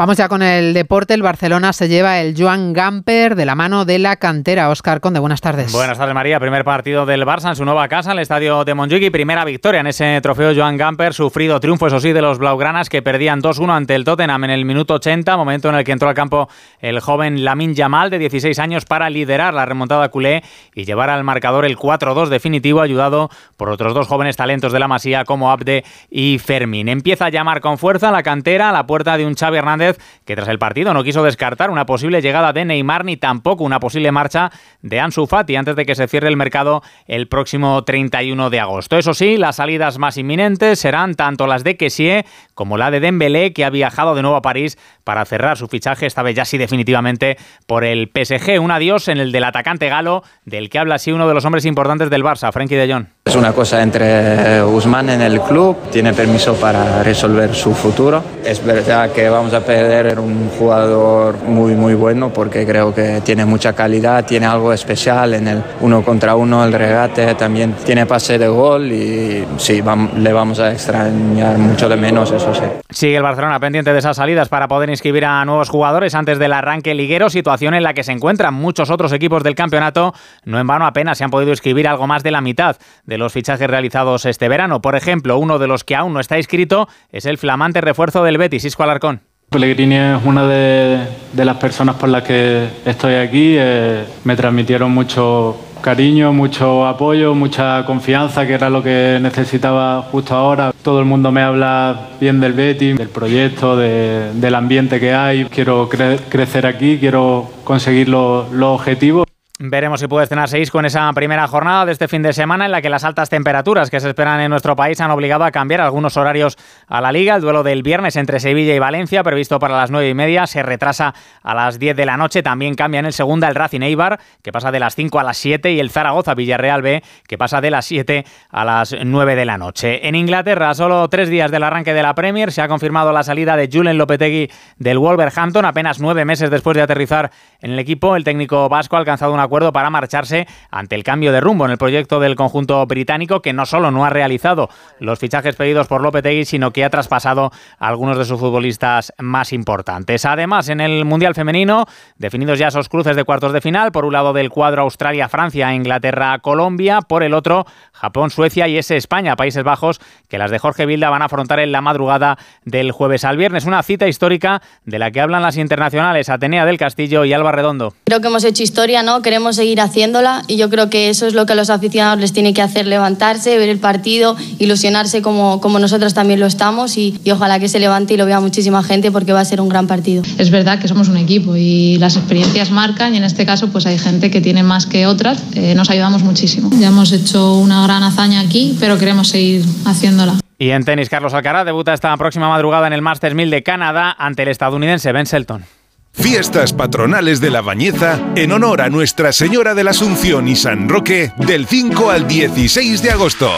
Vamos 0.00 0.16
ya 0.16 0.30
con 0.30 0.40
el 0.40 0.72
deporte. 0.72 1.12
El 1.12 1.22
Barcelona 1.22 1.74
se 1.74 1.86
lleva 1.86 2.20
el 2.20 2.34
Joan 2.34 2.72
Gamper 2.72 3.34
de 3.34 3.44
la 3.44 3.54
mano 3.54 3.84
de 3.84 3.98
la 3.98 4.16
cantera. 4.16 4.70
Oscar 4.70 5.02
Conde, 5.02 5.20
buenas 5.20 5.42
tardes. 5.42 5.70
Buenas 5.72 5.98
tardes, 5.98 6.14
María. 6.14 6.40
Primer 6.40 6.64
partido 6.64 7.04
del 7.04 7.26
Barça 7.26 7.50
en 7.50 7.56
su 7.56 7.66
nueva 7.66 7.86
casa, 7.86 8.12
el 8.12 8.18
estadio 8.20 8.64
de 8.64 8.72
Montjuic, 8.72 9.12
primera 9.12 9.44
victoria 9.44 9.80
en 9.80 9.88
ese 9.88 10.18
trofeo 10.22 10.54
Joan 10.56 10.78
Gamper. 10.78 11.12
Sufrido 11.12 11.60
triunfo, 11.60 11.86
eso 11.86 12.00
sí, 12.00 12.14
de 12.14 12.22
los 12.22 12.38
Blaugranas 12.38 12.88
que 12.88 13.02
perdían 13.02 13.42
2-1 13.42 13.76
ante 13.76 13.94
el 13.94 14.06
Tottenham 14.06 14.44
en 14.44 14.50
el 14.52 14.64
minuto 14.64 14.94
80, 14.94 15.36
momento 15.36 15.68
en 15.68 15.74
el 15.74 15.84
que 15.84 15.92
entró 15.92 16.08
al 16.08 16.14
campo 16.14 16.48
el 16.78 17.00
joven 17.00 17.44
Lamin 17.44 17.74
Yamal, 17.74 18.08
de 18.08 18.20
16 18.20 18.58
años, 18.58 18.86
para 18.86 19.10
liderar 19.10 19.52
la 19.52 19.66
remontada 19.66 20.08
culé 20.08 20.42
y 20.74 20.86
llevar 20.86 21.10
al 21.10 21.24
marcador 21.24 21.66
el 21.66 21.76
4-2 21.76 22.28
definitivo, 22.28 22.80
ayudado 22.80 23.28
por 23.58 23.68
otros 23.68 23.92
dos 23.92 24.08
jóvenes 24.08 24.38
talentos 24.38 24.72
de 24.72 24.78
la 24.78 24.88
Masía 24.88 25.26
como 25.26 25.50
Abde 25.50 25.84
y 26.08 26.38
Fermín. 26.38 26.88
Empieza 26.88 27.26
a 27.26 27.28
llamar 27.28 27.60
con 27.60 27.76
fuerza 27.76 28.10
la 28.10 28.22
cantera 28.22 28.70
a 28.70 28.72
la 28.72 28.86
puerta 28.86 29.18
de 29.18 29.26
un 29.26 29.34
Xavi 29.34 29.58
Hernández 29.58 29.89
que 30.24 30.36
tras 30.36 30.48
el 30.48 30.58
partido 30.58 30.94
no 30.94 31.04
quiso 31.04 31.22
descartar 31.22 31.70
una 31.70 31.86
posible 31.86 32.22
llegada 32.22 32.52
de 32.52 32.64
Neymar 32.64 33.04
ni 33.04 33.16
tampoco 33.16 33.64
una 33.64 33.80
posible 33.80 34.12
marcha 34.12 34.50
de 34.82 35.00
Ansu 35.00 35.26
Fati 35.26 35.56
antes 35.56 35.76
de 35.76 35.86
que 35.86 35.94
se 35.94 36.08
cierre 36.08 36.28
el 36.28 36.36
mercado 36.36 36.82
el 37.06 37.28
próximo 37.28 37.82
31 37.84 38.50
de 38.50 38.60
agosto. 38.60 38.96
Eso 38.96 39.14
sí, 39.14 39.36
las 39.36 39.56
salidas 39.56 39.98
más 39.98 40.16
inminentes 40.16 40.78
serán 40.78 41.14
tanto 41.14 41.46
las 41.46 41.64
de 41.64 41.76
Kessie 41.76 42.24
como 42.54 42.76
la 42.76 42.90
de 42.90 43.00
Dembélé, 43.00 43.52
que 43.52 43.64
ha 43.64 43.70
viajado 43.70 44.14
de 44.14 44.22
nuevo 44.22 44.36
a 44.36 44.42
París 44.42 44.76
para 45.04 45.24
cerrar 45.24 45.56
su 45.56 45.66
fichaje, 45.66 46.06
esta 46.06 46.22
vez 46.22 46.36
ya 46.36 46.44
sí 46.44 46.58
definitivamente 46.58 47.38
por 47.66 47.84
el 47.84 48.10
PSG. 48.12 48.60
Un 48.60 48.70
adiós 48.70 49.08
en 49.08 49.18
el 49.18 49.32
del 49.32 49.44
atacante 49.44 49.88
galo, 49.88 50.22
del 50.44 50.68
que 50.68 50.78
habla 50.78 50.96
así 50.96 51.10
uno 51.10 51.26
de 51.26 51.34
los 51.34 51.44
hombres 51.44 51.64
importantes 51.64 52.10
del 52.10 52.22
Barça, 52.22 52.52
Frenkie 52.52 52.76
de 52.76 52.92
Jong. 52.92 53.06
Es 53.24 53.36
una 53.36 53.52
cosa 53.52 53.82
entre 53.82 54.62
Usman 54.62 55.10
en 55.10 55.22
el 55.22 55.40
club, 55.40 55.76
tiene 55.90 56.12
permiso 56.12 56.54
para 56.54 57.02
resolver 57.02 57.54
su 57.54 57.74
futuro. 57.74 58.22
Es 58.44 58.64
verdad 58.64 59.12
que 59.12 59.28
vamos 59.28 59.54
a 59.54 59.64
perder 59.80 60.20
un 60.20 60.50
jugador 60.50 61.38
muy 61.42 61.74
muy 61.74 61.94
bueno 61.94 62.30
porque 62.30 62.66
creo 62.66 62.94
que 62.94 63.22
tiene 63.24 63.46
mucha 63.46 63.72
calidad, 63.72 64.26
tiene 64.26 64.44
algo 64.44 64.72
especial 64.72 65.32
en 65.32 65.48
el 65.48 65.62
uno 65.80 66.02
contra 66.02 66.34
uno, 66.34 66.62
el 66.64 66.72
regate, 66.72 67.34
también 67.34 67.74
tiene 67.84 68.04
pase 68.04 68.38
de 68.38 68.48
gol 68.48 68.92
y 68.92 69.46
sí, 69.56 69.82
le 70.16 70.32
vamos 70.32 70.60
a 70.60 70.72
extrañar 70.72 71.56
mucho 71.56 71.88
de 71.88 71.96
menos, 71.96 72.30
eso 72.30 72.54
sí. 72.54 72.62
Sigue 72.90 73.16
el 73.16 73.22
Barcelona 73.22 73.58
pendiente 73.58 73.92
de 73.92 73.98
esas 73.98 74.16
salidas 74.16 74.50
para 74.50 74.68
poder 74.68 74.90
inscribir 74.90 75.24
a 75.24 75.42
nuevos 75.46 75.70
jugadores 75.70 76.14
antes 76.14 76.38
del 76.38 76.52
arranque 76.52 76.94
liguero, 76.94 77.30
situación 77.30 77.72
en 77.72 77.82
la 77.82 77.94
que 77.94 78.02
se 78.02 78.12
encuentran 78.12 78.52
muchos 78.52 78.90
otros 78.90 79.12
equipos 79.12 79.42
del 79.42 79.54
campeonato. 79.54 80.12
No 80.44 80.58
en 80.58 80.66
vano 80.66 80.86
apenas 80.86 81.16
se 81.16 81.24
han 81.24 81.30
podido 81.30 81.52
inscribir 81.52 81.88
algo 81.88 82.06
más 82.06 82.22
de 82.22 82.32
la 82.32 82.42
mitad 82.42 82.76
de 83.04 83.16
los 83.16 83.32
fichajes 83.32 83.70
realizados 83.70 84.26
este 84.26 84.48
verano. 84.48 84.82
Por 84.82 84.94
ejemplo, 84.94 85.38
uno 85.38 85.58
de 85.58 85.68
los 85.68 85.84
que 85.84 85.96
aún 85.96 86.12
no 86.12 86.20
está 86.20 86.36
inscrito 86.36 86.86
es 87.10 87.24
el 87.24 87.38
flamante 87.38 87.80
refuerzo 87.80 88.24
del 88.24 88.36
Betis, 88.36 88.66
Isco 88.66 88.82
Alarcón. 88.82 89.29
Pellegrini 89.50 89.96
es 89.96 90.24
una 90.24 90.46
de, 90.46 90.98
las 91.34 91.56
personas 91.56 91.96
por 91.96 92.08
las 92.08 92.22
que 92.22 92.68
estoy 92.84 93.14
aquí. 93.14 93.56
eh, 93.58 94.04
me 94.22 94.36
transmitieron 94.36 94.92
mucho 94.92 95.56
cariño, 95.82 96.32
mucho 96.32 96.86
apoyo, 96.86 97.34
mucha 97.34 97.84
confianza, 97.84 98.46
que 98.46 98.52
era 98.54 98.70
lo 98.70 98.80
que 98.80 99.18
necesitaba 99.20 100.02
justo 100.02 100.36
ahora. 100.36 100.72
Todo 100.84 101.00
el 101.00 101.04
mundo 101.06 101.32
me 101.32 101.42
habla 101.42 102.10
bien 102.20 102.38
del 102.38 102.52
Betis, 102.52 102.96
del 102.96 103.08
proyecto, 103.08 103.76
de- 103.76 104.30
del 104.34 104.54
ambiente 104.54 105.00
que 105.00 105.14
hay. 105.14 105.46
Quiero 105.46 105.88
cre- 105.90 106.20
crecer 106.28 106.64
aquí, 106.64 106.98
quiero 107.00 107.50
conseguir 107.64 108.08
lo- 108.08 108.46
los 108.52 108.78
objetivos. 108.78 109.26
Veremos 109.62 110.00
si 110.00 110.06
puede 110.06 110.22
estrenarse 110.22 110.58
Isco 110.58 110.78
en 110.78 110.86
esa 110.86 111.12
primera 111.12 111.46
jornada 111.46 111.84
de 111.84 111.92
este 111.92 112.08
fin 112.08 112.22
de 112.22 112.32
semana 112.32 112.64
en 112.64 112.72
la 112.72 112.80
que 112.80 112.88
las 112.88 113.04
altas 113.04 113.28
temperaturas 113.28 113.90
que 113.90 114.00
se 114.00 114.08
esperan 114.08 114.40
en 114.40 114.48
nuestro 114.48 114.74
país 114.74 114.98
han 115.02 115.10
obligado 115.10 115.44
a 115.44 115.50
cambiar 115.50 115.82
algunos 115.82 116.16
horarios 116.16 116.56
a 116.88 117.02
la 117.02 117.12
liga. 117.12 117.36
El 117.36 117.42
duelo 117.42 117.62
del 117.62 117.82
viernes 117.82 118.16
entre 118.16 118.40
Sevilla 118.40 118.74
y 118.74 118.78
Valencia, 118.78 119.22
previsto 119.22 119.58
para 119.58 119.76
las 119.76 119.90
nueve 119.90 120.08
y 120.08 120.14
media, 120.14 120.46
se 120.46 120.62
retrasa 120.62 121.12
a 121.42 121.54
las 121.54 121.78
10 121.78 121.94
de 121.94 122.06
la 122.06 122.16
noche. 122.16 122.42
También 122.42 122.74
cambia 122.74 123.00
en 123.00 123.04
el 123.04 123.12
segunda 123.12 123.48
el 123.48 123.54
Racing 123.54 123.82
Eibar, 123.82 124.18
que 124.42 124.50
pasa 124.50 124.72
de 124.72 124.80
las 124.80 124.94
5 124.94 125.20
a 125.20 125.24
las 125.24 125.36
7, 125.36 125.72
y 125.72 125.78
el 125.78 125.90
Zaragoza 125.90 126.34
Villarreal 126.34 126.80
B, 126.80 127.02
que 127.28 127.36
pasa 127.36 127.60
de 127.60 127.70
las 127.70 127.84
7 127.84 128.24
a 128.48 128.64
las 128.64 128.96
9 129.04 129.36
de 129.36 129.44
la 129.44 129.58
noche. 129.58 130.08
En 130.08 130.14
Inglaterra, 130.14 130.72
solo 130.72 131.06
tres 131.10 131.28
días 131.28 131.50
del 131.50 131.64
arranque 131.64 131.92
de 131.92 132.02
la 132.02 132.14
Premier, 132.14 132.50
se 132.50 132.62
ha 132.62 132.68
confirmado 132.68 133.12
la 133.12 133.24
salida 133.24 133.56
de 133.56 133.68
Julen 133.70 133.98
Lopetegui 133.98 134.50
del 134.78 134.98
Wolverhampton. 134.98 135.66
Apenas 135.66 136.00
nueve 136.00 136.24
meses 136.24 136.48
después 136.48 136.74
de 136.78 136.82
aterrizar 136.82 137.30
en 137.60 137.72
el 137.72 137.78
equipo, 137.78 138.16
el 138.16 138.24
técnico 138.24 138.70
vasco 138.70 138.96
ha 138.96 139.00
alcanzado 139.00 139.34
un 139.34 139.49
acuerdo 139.50 139.72
para 139.72 139.90
marcharse 139.90 140.46
ante 140.70 140.94
el 140.94 141.02
cambio 141.02 141.32
de 141.32 141.40
rumbo 141.40 141.64
en 141.64 141.72
el 141.72 141.76
proyecto 141.76 142.20
del 142.20 142.36
conjunto 142.36 142.86
británico, 142.86 143.42
que 143.42 143.52
no 143.52 143.66
solo 143.66 143.90
no 143.90 144.04
ha 144.04 144.10
realizado 144.10 144.70
los 145.00 145.18
fichajes 145.18 145.56
pedidos 145.56 145.88
por 145.88 146.02
Lopetegui, 146.02 146.44
sino 146.44 146.70
que 146.70 146.84
ha 146.84 146.90
traspasado 146.90 147.50
a 147.80 147.88
algunos 147.88 148.16
de 148.16 148.24
sus 148.24 148.38
futbolistas 148.38 149.12
más 149.18 149.52
importantes. 149.52 150.24
Además, 150.24 150.68
en 150.68 150.80
el 150.80 151.04
Mundial 151.04 151.34
Femenino, 151.34 151.86
definidos 152.16 152.60
ya 152.60 152.68
esos 152.68 152.88
cruces 152.88 153.16
de 153.16 153.24
cuartos 153.24 153.52
de 153.52 153.60
final, 153.60 153.90
por 153.90 154.04
un 154.04 154.12
lado 154.12 154.32
del 154.32 154.50
cuadro 154.50 154.82
Australia-Francia, 154.82 155.74
Inglaterra-Colombia, 155.74 157.00
por 157.00 157.24
el 157.24 157.34
otro 157.34 157.66
Japón-Suecia 157.92 158.68
y 158.68 158.78
ese 158.78 158.96
España-Países 158.96 159.64
Bajos, 159.64 160.00
que 160.28 160.38
las 160.38 160.52
de 160.52 160.60
Jorge 160.60 160.86
Vilda 160.86 161.10
van 161.10 161.22
a 161.22 161.24
afrontar 161.24 161.58
en 161.58 161.72
la 161.72 161.80
madrugada 161.80 162.38
del 162.64 162.92
jueves 162.92 163.24
al 163.24 163.36
viernes. 163.36 163.64
Una 163.64 163.82
cita 163.82 164.06
histórica 164.06 164.62
de 164.84 165.00
la 165.00 165.10
que 165.10 165.20
hablan 165.20 165.42
las 165.42 165.56
internacionales 165.56 166.28
Atenea 166.28 166.64
del 166.64 166.78
Castillo 166.78 167.24
y 167.24 167.32
Alba 167.32 167.50
Redondo. 167.50 167.94
Creo 168.04 168.20
que 168.20 168.28
hemos 168.28 168.44
hecho 168.44 168.62
historia, 168.62 169.02
¿no? 169.02 169.22
Queremos 169.22 169.39
seguir 169.52 169.80
haciéndola 169.80 170.42
y 170.46 170.56
yo 170.56 170.70
creo 170.70 170.90
que 170.90 171.08
eso 171.08 171.26
es 171.26 171.34
lo 171.34 171.46
que 171.46 171.52
a 171.54 171.56
los 171.56 171.70
aficionados 171.70 172.20
les 172.20 172.32
tiene 172.32 172.54
que 172.54 172.62
hacer 172.62 172.86
levantarse, 172.86 173.56
ver 173.58 173.68
el 173.68 173.78
partido, 173.78 174.36
ilusionarse 174.58 175.22
como, 175.22 175.60
como 175.60 175.78
nosotros 175.78 176.14
también 176.14 176.40
lo 176.40 176.46
estamos 176.46 176.96
y, 176.96 177.18
y 177.24 177.30
ojalá 177.30 177.58
que 177.58 177.68
se 177.68 177.78
levante 177.78 178.14
y 178.14 178.16
lo 178.16 178.26
vea 178.26 178.40
muchísima 178.40 178.82
gente 178.82 179.10
porque 179.10 179.32
va 179.32 179.40
a 179.40 179.44
ser 179.44 179.60
un 179.60 179.68
gran 179.68 179.86
partido. 179.86 180.22
Es 180.38 180.50
verdad 180.50 180.78
que 180.78 180.88
somos 180.88 181.08
un 181.08 181.16
equipo 181.16 181.56
y 181.56 181.96
las 181.98 182.16
experiencias 182.16 182.70
marcan 182.70 183.14
y 183.14 183.16
en 183.16 183.24
este 183.24 183.46
caso 183.46 183.68
pues 183.68 183.86
hay 183.86 183.98
gente 183.98 184.30
que 184.30 184.40
tiene 184.40 184.62
más 184.62 184.86
que 184.86 185.06
otras, 185.06 185.42
eh, 185.54 185.74
nos 185.74 185.90
ayudamos 185.90 186.22
muchísimo. 186.22 186.70
Ya 186.78 186.88
hemos 186.88 187.12
hecho 187.12 187.56
una 187.56 187.82
gran 187.82 188.02
hazaña 188.02 188.40
aquí, 188.40 188.76
pero 188.78 188.98
queremos 188.98 189.28
seguir 189.28 189.64
haciéndola. 189.84 190.34
Y 190.58 190.70
en 190.72 190.84
tenis, 190.84 191.08
Carlos 191.08 191.32
Alcaraz 191.32 191.64
debuta 191.64 191.94
esta 191.94 192.14
próxima 192.18 192.48
madrugada 192.48 192.86
en 192.86 192.92
el 192.92 193.00
Masters 193.00 193.34
1000 193.34 193.50
de 193.50 193.62
Canadá 193.62 194.14
ante 194.18 194.42
el 194.42 194.48
estadounidense 194.48 195.10
Ben 195.12 195.24
Shelton. 195.24 195.64
Fiestas 196.12 196.72
patronales 196.72 197.40
de 197.40 197.50
la 197.50 197.60
Bañeza 197.60 198.18
en 198.34 198.52
honor 198.52 198.82
a 198.82 198.90
Nuestra 198.90 199.32
Señora 199.32 199.74
de 199.74 199.84
la 199.84 199.92
Asunción 199.92 200.48
y 200.48 200.56
San 200.56 200.88
Roque 200.88 201.32
del 201.38 201.66
5 201.66 202.10
al 202.10 202.26
16 202.26 203.02
de 203.02 203.10
agosto. 203.10 203.50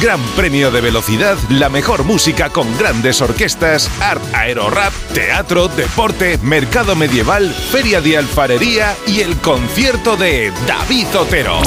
Gran 0.00 0.20
premio 0.36 0.70
de 0.70 0.80
velocidad, 0.80 1.36
la 1.50 1.68
mejor 1.68 2.04
música 2.04 2.48
con 2.48 2.66
grandes 2.78 3.20
orquestas, 3.20 3.90
art 4.00 4.22
aerorap, 4.34 4.92
teatro, 5.12 5.68
deporte, 5.68 6.38
mercado 6.42 6.96
medieval, 6.96 7.50
feria 7.50 8.00
de 8.00 8.16
alfarería 8.16 8.96
y 9.06 9.20
el 9.20 9.36
concierto 9.36 10.16
de 10.16 10.52
David 10.66 11.06
Otero. 11.16 11.60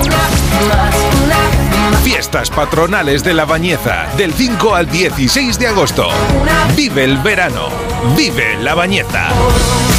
Fiestas 2.04 2.50
patronales 2.50 3.24
de 3.24 3.34
la 3.34 3.46
Bañeza 3.46 4.08
del 4.18 4.34
5 4.34 4.76
al 4.76 4.90
16 4.90 5.60
de 5.60 5.68
agosto. 5.68 6.08
Vive 6.76 7.04
el 7.04 7.18
verano. 7.20 7.70
Vive 8.18 8.58
la 8.62 8.74
Bañeza. 8.74 9.30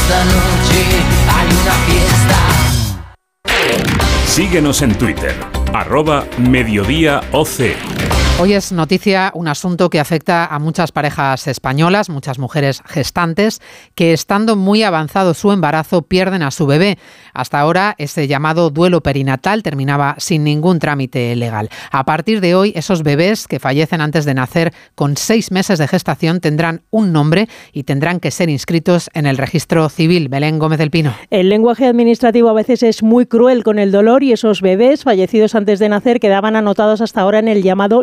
Esta 0.07 0.23
noche 0.27 0.85
hay 1.33 1.49
una 1.63 1.73
fiesta. 1.87 2.37
Síguenos 4.27 4.83
en 4.83 4.95
Twitter, 4.99 5.35
arroba 5.73 6.27
mediodíaoc. 6.37 8.14
Hoy 8.41 8.53
es 8.53 8.73
noticia 8.73 9.31
un 9.35 9.47
asunto 9.47 9.89
que 9.89 10.01
afecta 10.01 10.45
a 10.47 10.59
muchas 10.59 10.91
parejas 10.91 11.47
españolas, 11.47 12.11
muchas 12.11 12.41
mujeres 12.41 12.83
gestantes, 12.85 13.63
que 13.95 14.13
estando 14.13 14.57
muy 14.57 14.83
avanzado 14.83 15.35
su 15.35 15.53
embarazo 15.53 16.03
pierden 16.03 16.43
a 16.43 16.51
su 16.51 16.67
bebé. 16.67 16.99
Hasta 17.33 17.61
ahora 17.61 17.95
ese 17.97 18.27
llamado 18.27 18.71
duelo 18.71 19.03
perinatal 19.03 19.63
terminaba 19.63 20.17
sin 20.19 20.43
ningún 20.43 20.81
trámite 20.81 21.37
legal. 21.37 21.69
A 21.93 22.05
partir 22.05 22.41
de 22.41 22.57
hoy 22.57 22.73
esos 22.75 23.05
bebés 23.05 23.47
que 23.47 23.61
fallecen 23.61 24.01
antes 24.01 24.25
de 24.25 24.35
nacer 24.35 24.75
con 24.97 25.17
seis 25.17 25.53
meses 25.53 25.79
de 25.79 25.87
gestación 25.87 26.41
tendrán 26.41 26.83
un 26.91 27.13
nombre 27.13 27.49
y 27.73 27.85
tendrán 27.85 28.19
que 28.19 28.33
ser 28.33 28.51
inscritos 28.51 29.11
en 29.15 29.27
el 29.27 29.39
registro 29.39 29.89
civil. 29.89 30.29
Belén 30.29 30.59
Gómez 30.59 30.81
del 30.81 30.91
Pino. 30.91 31.15
El 31.31 31.49
lenguaje 31.49 31.87
administrativo 31.87 32.49
a 32.49 32.55
veces 32.55 32.83
es 32.83 33.05
muy 33.05 33.27
cruel 33.27 33.63
con 33.63 33.79
el 33.79 33.93
dolor 33.93 34.25
y 34.25 34.33
esos 34.33 34.61
bebés 34.61 35.05
fallecidos 35.05 35.55
antes 35.55 35.79
de 35.79 35.89
nacer 35.89 36.19
quedaban 36.19 36.57
anotados 36.57 37.01
hasta 37.01 37.21
ahora 37.21 37.39
en 37.39 37.47
el 37.47 37.63
llamado 37.63 38.03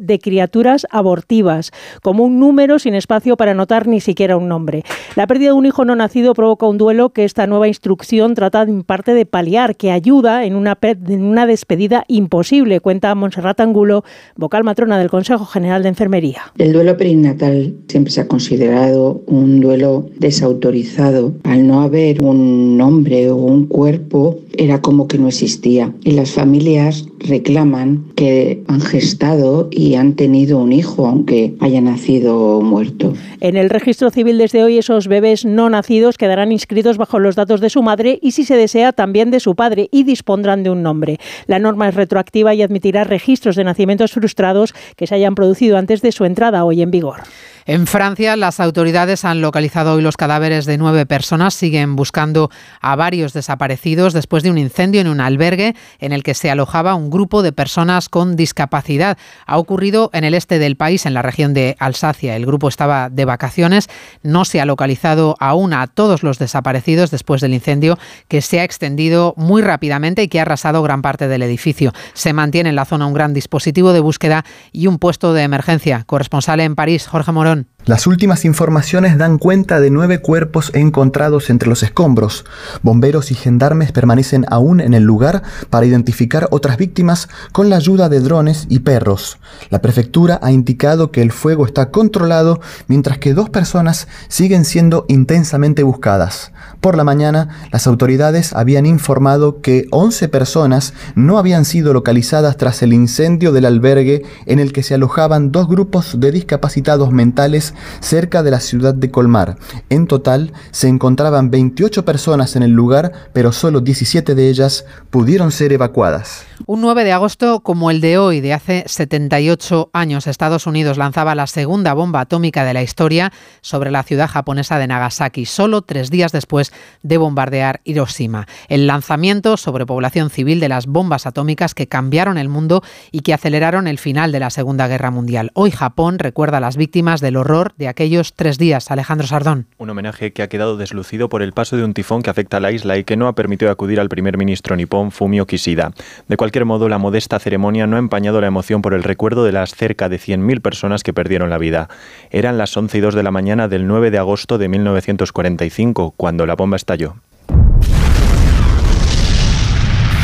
de 0.00 0.18
criaturas 0.18 0.86
abortivas, 0.90 1.70
como 2.02 2.24
un 2.24 2.40
número 2.40 2.78
sin 2.78 2.94
espacio 2.94 3.36
para 3.36 3.52
anotar 3.52 3.86
ni 3.86 4.00
siquiera 4.00 4.36
un 4.36 4.48
nombre. 4.48 4.82
La 5.14 5.26
pérdida 5.26 5.50
de 5.50 5.54
un 5.54 5.66
hijo 5.66 5.84
no 5.84 5.94
nacido 5.94 6.34
provoca 6.34 6.66
un 6.66 6.78
duelo 6.78 7.10
que 7.10 7.24
esta 7.24 7.46
nueva 7.46 7.68
instrucción 7.68 8.34
trata 8.34 8.62
en 8.62 8.82
parte 8.82 9.14
de 9.14 9.26
paliar, 9.26 9.76
que 9.76 9.90
ayuda 9.90 10.44
en 10.44 10.56
una, 10.56 10.78
en 10.82 11.22
una 11.22 11.46
despedida 11.46 12.04
imposible, 12.08 12.80
cuenta 12.80 13.14
Monserrat 13.14 13.60
Angulo, 13.60 14.04
vocal 14.36 14.64
matrona 14.64 14.98
del 14.98 15.10
Consejo 15.10 15.44
General 15.44 15.82
de 15.82 15.90
Enfermería. 15.90 16.52
El 16.58 16.72
duelo 16.72 16.96
perinatal 16.96 17.74
siempre 17.88 18.12
se 18.12 18.22
ha 18.22 18.28
considerado 18.28 19.22
un 19.26 19.60
duelo 19.60 20.06
desautorizado. 20.18 21.34
Al 21.44 21.66
no 21.66 21.82
haber 21.82 22.22
un 22.22 22.76
nombre 22.76 23.30
o 23.30 23.36
un 23.36 23.66
cuerpo, 23.66 24.38
era 24.58 24.80
como 24.80 25.08
que 25.08 25.18
no 25.18 25.28
existía. 25.28 25.92
Y 26.02 26.12
las 26.12 26.32
familias 26.32 27.06
reclaman 27.20 28.04
que 28.14 28.62
han 28.68 28.80
gestado 28.80 29.68
y 29.70 29.94
han 29.94 30.14
tenido 30.14 30.58
un 30.58 30.72
hijo, 30.72 31.06
aunque 31.06 31.54
haya 31.60 31.80
nacido 31.80 32.60
muerto. 32.60 33.14
En 33.40 33.56
el 33.56 33.70
registro 33.70 34.10
civil 34.10 34.38
desde 34.38 34.62
hoy 34.62 34.78
esos 34.78 35.08
bebés 35.08 35.44
no 35.44 35.68
nacidos 35.70 36.18
quedarán 36.18 36.52
inscritos 36.52 36.96
bajo 36.96 37.18
los 37.18 37.36
datos 37.36 37.60
de 37.60 37.70
su 37.70 37.82
madre 37.82 38.18
y 38.22 38.32
si 38.32 38.44
se 38.44 38.56
desea 38.56 38.92
también 38.92 39.30
de 39.30 39.40
su 39.40 39.54
padre 39.54 39.88
y 39.90 40.04
dispondrán 40.04 40.62
de 40.62 40.70
un 40.70 40.82
nombre. 40.82 41.18
La 41.46 41.58
norma 41.58 41.88
es 41.88 41.94
retroactiva 41.94 42.54
y 42.54 42.62
admitirá 42.62 43.04
registros 43.04 43.56
de 43.56 43.64
nacimientos 43.64 44.12
frustrados 44.12 44.74
que 44.96 45.06
se 45.06 45.14
hayan 45.14 45.34
producido 45.34 45.76
antes 45.76 46.02
de 46.02 46.12
su 46.12 46.24
entrada 46.24 46.64
hoy 46.64 46.82
en 46.82 46.90
vigor. 46.90 47.22
En 47.68 47.88
Francia, 47.88 48.36
las 48.36 48.60
autoridades 48.60 49.24
han 49.24 49.40
localizado 49.40 49.94
hoy 49.94 50.02
los 50.02 50.16
cadáveres 50.16 50.66
de 50.66 50.78
nueve 50.78 51.04
personas. 51.04 51.52
Siguen 51.52 51.96
buscando 51.96 52.48
a 52.80 52.94
varios 52.94 53.32
desaparecidos 53.32 54.12
después 54.12 54.44
de 54.44 54.52
un 54.52 54.58
incendio 54.58 55.00
en 55.00 55.08
un 55.08 55.20
albergue 55.20 55.74
en 55.98 56.12
el 56.12 56.22
que 56.22 56.34
se 56.34 56.48
alojaba 56.48 56.94
un 56.94 57.10
grupo 57.10 57.42
de 57.42 57.50
personas 57.50 58.08
con 58.08 58.36
discapacidad. 58.36 59.18
Ha 59.46 59.58
ocurrido 59.58 60.10
en 60.12 60.22
el 60.22 60.34
este 60.34 60.60
del 60.60 60.76
país, 60.76 61.06
en 61.06 61.14
la 61.14 61.22
región 61.22 61.54
de 61.54 61.74
Alsacia. 61.80 62.36
El 62.36 62.46
grupo 62.46 62.68
estaba 62.68 63.10
de 63.10 63.24
vacaciones. 63.24 63.88
No 64.22 64.44
se 64.44 64.60
ha 64.60 64.64
localizado 64.64 65.34
aún 65.40 65.72
a 65.72 65.88
todos 65.88 66.22
los 66.22 66.38
desaparecidos 66.38 67.10
después 67.10 67.40
del 67.40 67.52
incendio 67.52 67.98
que 68.28 68.42
se 68.42 68.60
ha 68.60 68.64
extendido 68.64 69.34
muy 69.36 69.60
rápidamente 69.60 70.22
y 70.22 70.28
que 70.28 70.38
ha 70.38 70.42
arrasado 70.42 70.84
gran 70.84 71.02
parte 71.02 71.26
del 71.26 71.42
edificio. 71.42 71.92
Se 72.14 72.32
mantiene 72.32 72.68
en 72.68 72.76
la 72.76 72.84
zona 72.84 73.06
un 73.06 73.14
gran 73.14 73.34
dispositivo 73.34 73.92
de 73.92 73.98
búsqueda 73.98 74.44
y 74.70 74.86
un 74.86 75.00
puesto 75.00 75.32
de 75.32 75.42
emergencia. 75.42 76.04
Corresponsal 76.06 76.60
en 76.60 76.76
París, 76.76 77.08
Jorge 77.08 77.32
Morón. 77.32 77.55
done. 77.56 77.75
Las 77.86 78.08
últimas 78.08 78.44
informaciones 78.44 79.16
dan 79.16 79.38
cuenta 79.38 79.78
de 79.78 79.90
nueve 79.90 80.18
cuerpos 80.18 80.72
encontrados 80.74 81.50
entre 81.50 81.68
los 81.68 81.84
escombros. 81.84 82.44
Bomberos 82.82 83.30
y 83.30 83.36
gendarmes 83.36 83.92
permanecen 83.92 84.44
aún 84.50 84.80
en 84.80 84.92
el 84.92 85.04
lugar 85.04 85.44
para 85.70 85.86
identificar 85.86 86.48
otras 86.50 86.78
víctimas 86.78 87.28
con 87.52 87.70
la 87.70 87.76
ayuda 87.76 88.08
de 88.08 88.18
drones 88.18 88.66
y 88.68 88.80
perros. 88.80 89.38
La 89.70 89.82
prefectura 89.82 90.40
ha 90.42 90.50
indicado 90.50 91.12
que 91.12 91.22
el 91.22 91.30
fuego 91.30 91.64
está 91.64 91.92
controlado 91.92 92.60
mientras 92.88 93.18
que 93.18 93.34
dos 93.34 93.50
personas 93.50 94.08
siguen 94.26 94.64
siendo 94.64 95.04
intensamente 95.06 95.84
buscadas. 95.84 96.50
Por 96.80 96.96
la 96.96 97.04
mañana, 97.04 97.68
las 97.70 97.86
autoridades 97.86 98.52
habían 98.52 98.86
informado 98.86 99.60
que 99.60 99.86
11 99.92 100.26
personas 100.28 100.92
no 101.14 101.38
habían 101.38 101.64
sido 101.64 101.92
localizadas 101.92 102.56
tras 102.56 102.82
el 102.82 102.92
incendio 102.92 103.52
del 103.52 103.64
albergue 103.64 104.24
en 104.46 104.58
el 104.58 104.72
que 104.72 104.82
se 104.82 104.94
alojaban 104.94 105.52
dos 105.52 105.68
grupos 105.68 106.18
de 106.18 106.32
discapacitados 106.32 107.12
mentales 107.12 107.74
cerca 108.00 108.42
de 108.42 108.50
la 108.50 108.60
ciudad 108.60 108.94
de 108.94 109.10
Colmar. 109.10 109.56
En 109.88 110.06
total, 110.06 110.52
se 110.70 110.88
encontraban 110.88 111.50
28 111.50 112.04
personas 112.04 112.56
en 112.56 112.62
el 112.62 112.72
lugar, 112.72 113.12
pero 113.32 113.52
solo 113.52 113.80
17 113.80 114.34
de 114.34 114.48
ellas 114.48 114.84
pudieron 115.10 115.50
ser 115.52 115.72
evacuadas. 115.72 116.44
Un 116.66 116.80
9 116.80 117.04
de 117.04 117.12
agosto 117.12 117.60
como 117.60 117.90
el 117.90 118.00
de 118.00 118.18
hoy, 118.18 118.40
de 118.40 118.54
hace 118.54 118.84
78 118.86 119.90
años, 119.92 120.26
Estados 120.26 120.66
Unidos 120.66 120.96
lanzaba 120.96 121.34
la 121.34 121.46
segunda 121.46 121.94
bomba 121.94 122.20
atómica 122.20 122.64
de 122.64 122.74
la 122.74 122.82
historia 122.82 123.32
sobre 123.60 123.90
la 123.90 124.02
ciudad 124.02 124.28
japonesa 124.28 124.78
de 124.78 124.86
Nagasaki, 124.86 125.46
solo 125.46 125.82
tres 125.82 126.10
días 126.10 126.32
después 126.32 126.72
de 127.02 127.18
bombardear 127.18 127.80
Hiroshima. 127.84 128.46
El 128.68 128.86
lanzamiento 128.86 129.56
sobre 129.56 129.86
población 129.86 130.30
civil 130.30 130.60
de 130.60 130.68
las 130.68 130.86
bombas 130.86 131.26
atómicas 131.26 131.74
que 131.74 131.88
cambiaron 131.88 132.38
el 132.38 132.48
mundo 132.48 132.82
y 133.12 133.20
que 133.20 133.34
aceleraron 133.34 133.86
el 133.86 133.98
final 133.98 134.32
de 134.32 134.40
la 134.40 134.50
Segunda 134.50 134.88
Guerra 134.88 135.10
Mundial. 135.10 135.50
Hoy 135.54 135.70
Japón 135.70 136.18
recuerda 136.18 136.58
a 136.58 136.60
las 136.60 136.76
víctimas 136.76 137.20
del 137.20 137.36
horror 137.36 137.65
de 137.76 137.88
aquellos 137.88 138.34
tres 138.34 138.58
días. 138.58 138.90
Alejandro 138.90 139.26
Sardón. 139.26 139.66
Un 139.78 139.90
homenaje 139.90 140.32
que 140.32 140.42
ha 140.42 140.48
quedado 140.48 140.76
deslucido 140.76 141.28
por 141.28 141.42
el 141.42 141.52
paso 141.52 141.76
de 141.76 141.84
un 141.84 141.94
tifón 141.94 142.22
que 142.22 142.30
afecta 142.30 142.58
a 142.58 142.60
la 142.60 142.72
isla 142.72 142.96
y 142.98 143.04
que 143.04 143.16
no 143.16 143.28
ha 143.28 143.34
permitido 143.34 143.70
acudir 143.70 144.00
al 144.00 144.08
primer 144.08 144.36
ministro 144.38 144.76
nipón 144.76 145.10
Fumio 145.10 145.46
Kishida. 145.46 145.92
De 146.28 146.36
cualquier 146.36 146.64
modo, 146.64 146.88
la 146.88 146.98
modesta 146.98 147.38
ceremonia 147.38 147.86
no 147.86 147.96
ha 147.96 148.00
empañado 148.00 148.40
la 148.40 148.46
emoción 148.46 148.82
por 148.82 148.94
el 148.94 149.02
recuerdo 149.02 149.44
de 149.44 149.52
las 149.52 149.74
cerca 149.74 150.08
de 150.08 150.18
100.000 150.18 150.60
personas 150.60 151.02
que 151.02 151.12
perdieron 151.12 151.50
la 151.50 151.58
vida. 151.58 151.88
Eran 152.30 152.58
las 152.58 152.76
11 152.76 152.98
y 152.98 153.00
2 153.00 153.14
de 153.14 153.22
la 153.22 153.30
mañana 153.30 153.68
del 153.68 153.86
9 153.86 154.10
de 154.10 154.18
agosto 154.18 154.58
de 154.58 154.68
1945, 154.68 156.14
cuando 156.16 156.46
la 156.46 156.54
bomba 156.54 156.76
estalló. 156.76 157.16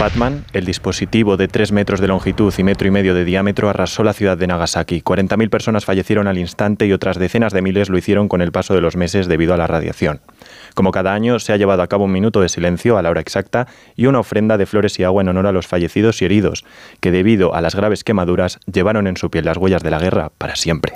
Batman, 0.03 0.45
el 0.53 0.65
dispositivo 0.65 1.37
de 1.37 1.47
3 1.47 1.71
metros 1.71 2.01
de 2.01 2.09
longitud 2.09 2.53
y 2.59 2.65
metro 2.65 2.89
y 2.89 2.91
medio 2.91 3.15
de 3.15 3.25
diámetro, 3.25 3.69
arrasó 3.69 4.03
la 4.03 4.13
ciudad 4.13 4.37
de 4.37 4.49
Nagasaki. 4.49 5.01
40.000 5.01 5.49
personas 5.49 5.85
fallecieron 5.85 6.27
al 6.27 6.39
instante 6.39 6.87
y 6.87 6.93
otras 6.93 7.21
decenas 7.21 7.53
de 7.53 7.63
miles 7.63 7.89
lo 7.89 7.97
hicieron 7.97 8.27
con 8.27 8.43
el 8.43 8.51
paso 8.51 8.75
de 8.75 8.81
los 8.81 8.97
meses 8.97 9.29
debido 9.29 9.55
a 9.55 9.57
la 9.57 9.69
radiación. 9.69 10.21
Como 10.75 10.91
cada 10.91 11.15
año, 11.15 11.39
se 11.39 11.53
ha 11.53 11.57
llevado 11.57 11.83
a 11.83 11.87
cabo 11.87 12.07
un 12.07 12.11
minuto 12.11 12.41
de 12.41 12.49
silencio 12.49 12.99
a 12.99 13.03
la 13.03 13.11
hora 13.11 13.21
exacta 13.21 13.69
y 13.95 14.07
una 14.07 14.19
ofrenda 14.19 14.59
de 14.59 14.67
flores 14.67 14.99
y 14.99 15.05
agua 15.05 15.23
en 15.23 15.29
honor 15.29 15.47
a 15.47 15.53
los 15.53 15.69
fallecidos 15.69 16.21
y 16.21 16.25
heridos, 16.25 16.65
que 16.99 17.13
debido 17.13 17.55
a 17.55 17.61
las 17.61 17.77
graves 17.77 18.03
quemaduras 18.03 18.59
llevaron 18.67 19.07
en 19.07 19.17
su 19.17 19.31
piel 19.31 19.45
las 19.45 19.57
huellas 19.57 19.85
de 19.85 19.91
la 19.93 20.01
guerra 20.01 20.33
para 20.37 20.57
siempre. 20.57 20.95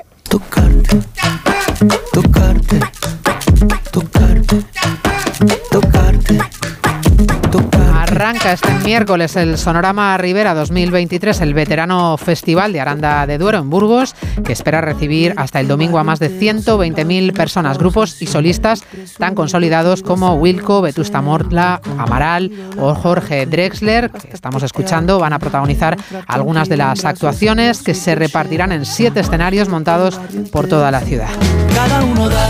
Este 8.47 8.73
miércoles 8.85 9.35
el 9.35 9.59
Sonorama 9.59 10.17
Rivera 10.19 10.55
2023, 10.55 11.41
el 11.41 11.53
veterano 11.53 12.17
festival 12.17 12.73
de 12.73 12.81
Aranda 12.81 13.27
de 13.27 13.39
Duero 13.39 13.59
en 13.59 13.69
Burgos, 13.69 14.15
que 14.45 14.53
espera 14.53 14.81
recibir 14.81 15.35
hasta 15.37 15.59
el 15.59 15.67
domingo 15.67 15.99
a 15.99 16.05
más 16.05 16.21
de 16.21 16.31
120.000 16.31 17.33
personas, 17.33 17.77
grupos 17.77 18.23
y 18.23 18.27
solistas 18.29 18.85
tan 19.19 19.35
consolidados 19.35 20.03
como 20.03 20.35
Wilco, 20.35 20.81
Vetusta 20.81 21.21
Mortla, 21.23 21.81
Amaral 21.99 22.53
o 22.79 22.95
Jorge 22.95 23.47
Drexler, 23.47 24.13
que 24.13 24.31
estamos 24.33 24.63
escuchando, 24.63 25.19
van 25.19 25.33
a 25.33 25.41
protagonizar 25.41 25.97
algunas 26.29 26.69
de 26.69 26.77
las 26.77 27.05
actuaciones 27.05 27.83
que 27.83 27.95
se 27.95 28.15
repartirán 28.15 28.71
en 28.71 28.87
siete 28.87 29.21
escenarios 29.21 29.69
montados 29.69 30.21
por 30.53 30.69
toda 30.69 30.93
la 30.93 31.01
ciudad. 31.01 31.31
Cada 31.75 32.05
uno 32.05 32.29
da 32.29 32.49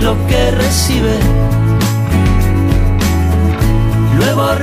lo 0.00 0.16
que 0.26 0.50
recibe. 0.52 1.55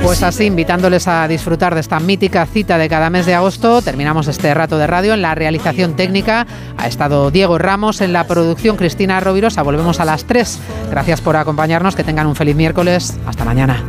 Pues 0.02 0.22
así, 0.22 0.44
invitándoles 0.44 1.08
a 1.08 1.26
disfrutar 1.28 1.74
de 1.74 1.80
esta 1.80 2.00
mítica 2.00 2.44
cita 2.46 2.78
de 2.78 2.88
cada 2.88 3.10
mes 3.10 3.26
de 3.26 3.34
agosto, 3.34 3.82
terminamos 3.82 4.28
este 4.28 4.52
rato 4.52 4.78
de 4.78 4.86
radio. 4.86 5.14
En 5.14 5.22
la 5.22 5.34
realización 5.34 5.96
técnica 5.96 6.46
ha 6.76 6.86
estado 6.86 7.30
Diego 7.30 7.58
Ramos, 7.58 8.00
en 8.00 8.12
la 8.12 8.26
producción 8.26 8.76
Cristina 8.76 9.20
Rovirosa. 9.20 9.62
Volvemos 9.62 10.00
a 10.00 10.04
las 10.04 10.24
3. 10.24 10.58
Gracias 10.90 11.20
por 11.20 11.36
acompañarnos, 11.36 11.96
que 11.96 12.04
tengan 12.04 12.26
un 12.26 12.36
feliz 12.36 12.56
miércoles. 12.56 13.16
Hasta 13.26 13.44
mañana. 13.44 13.82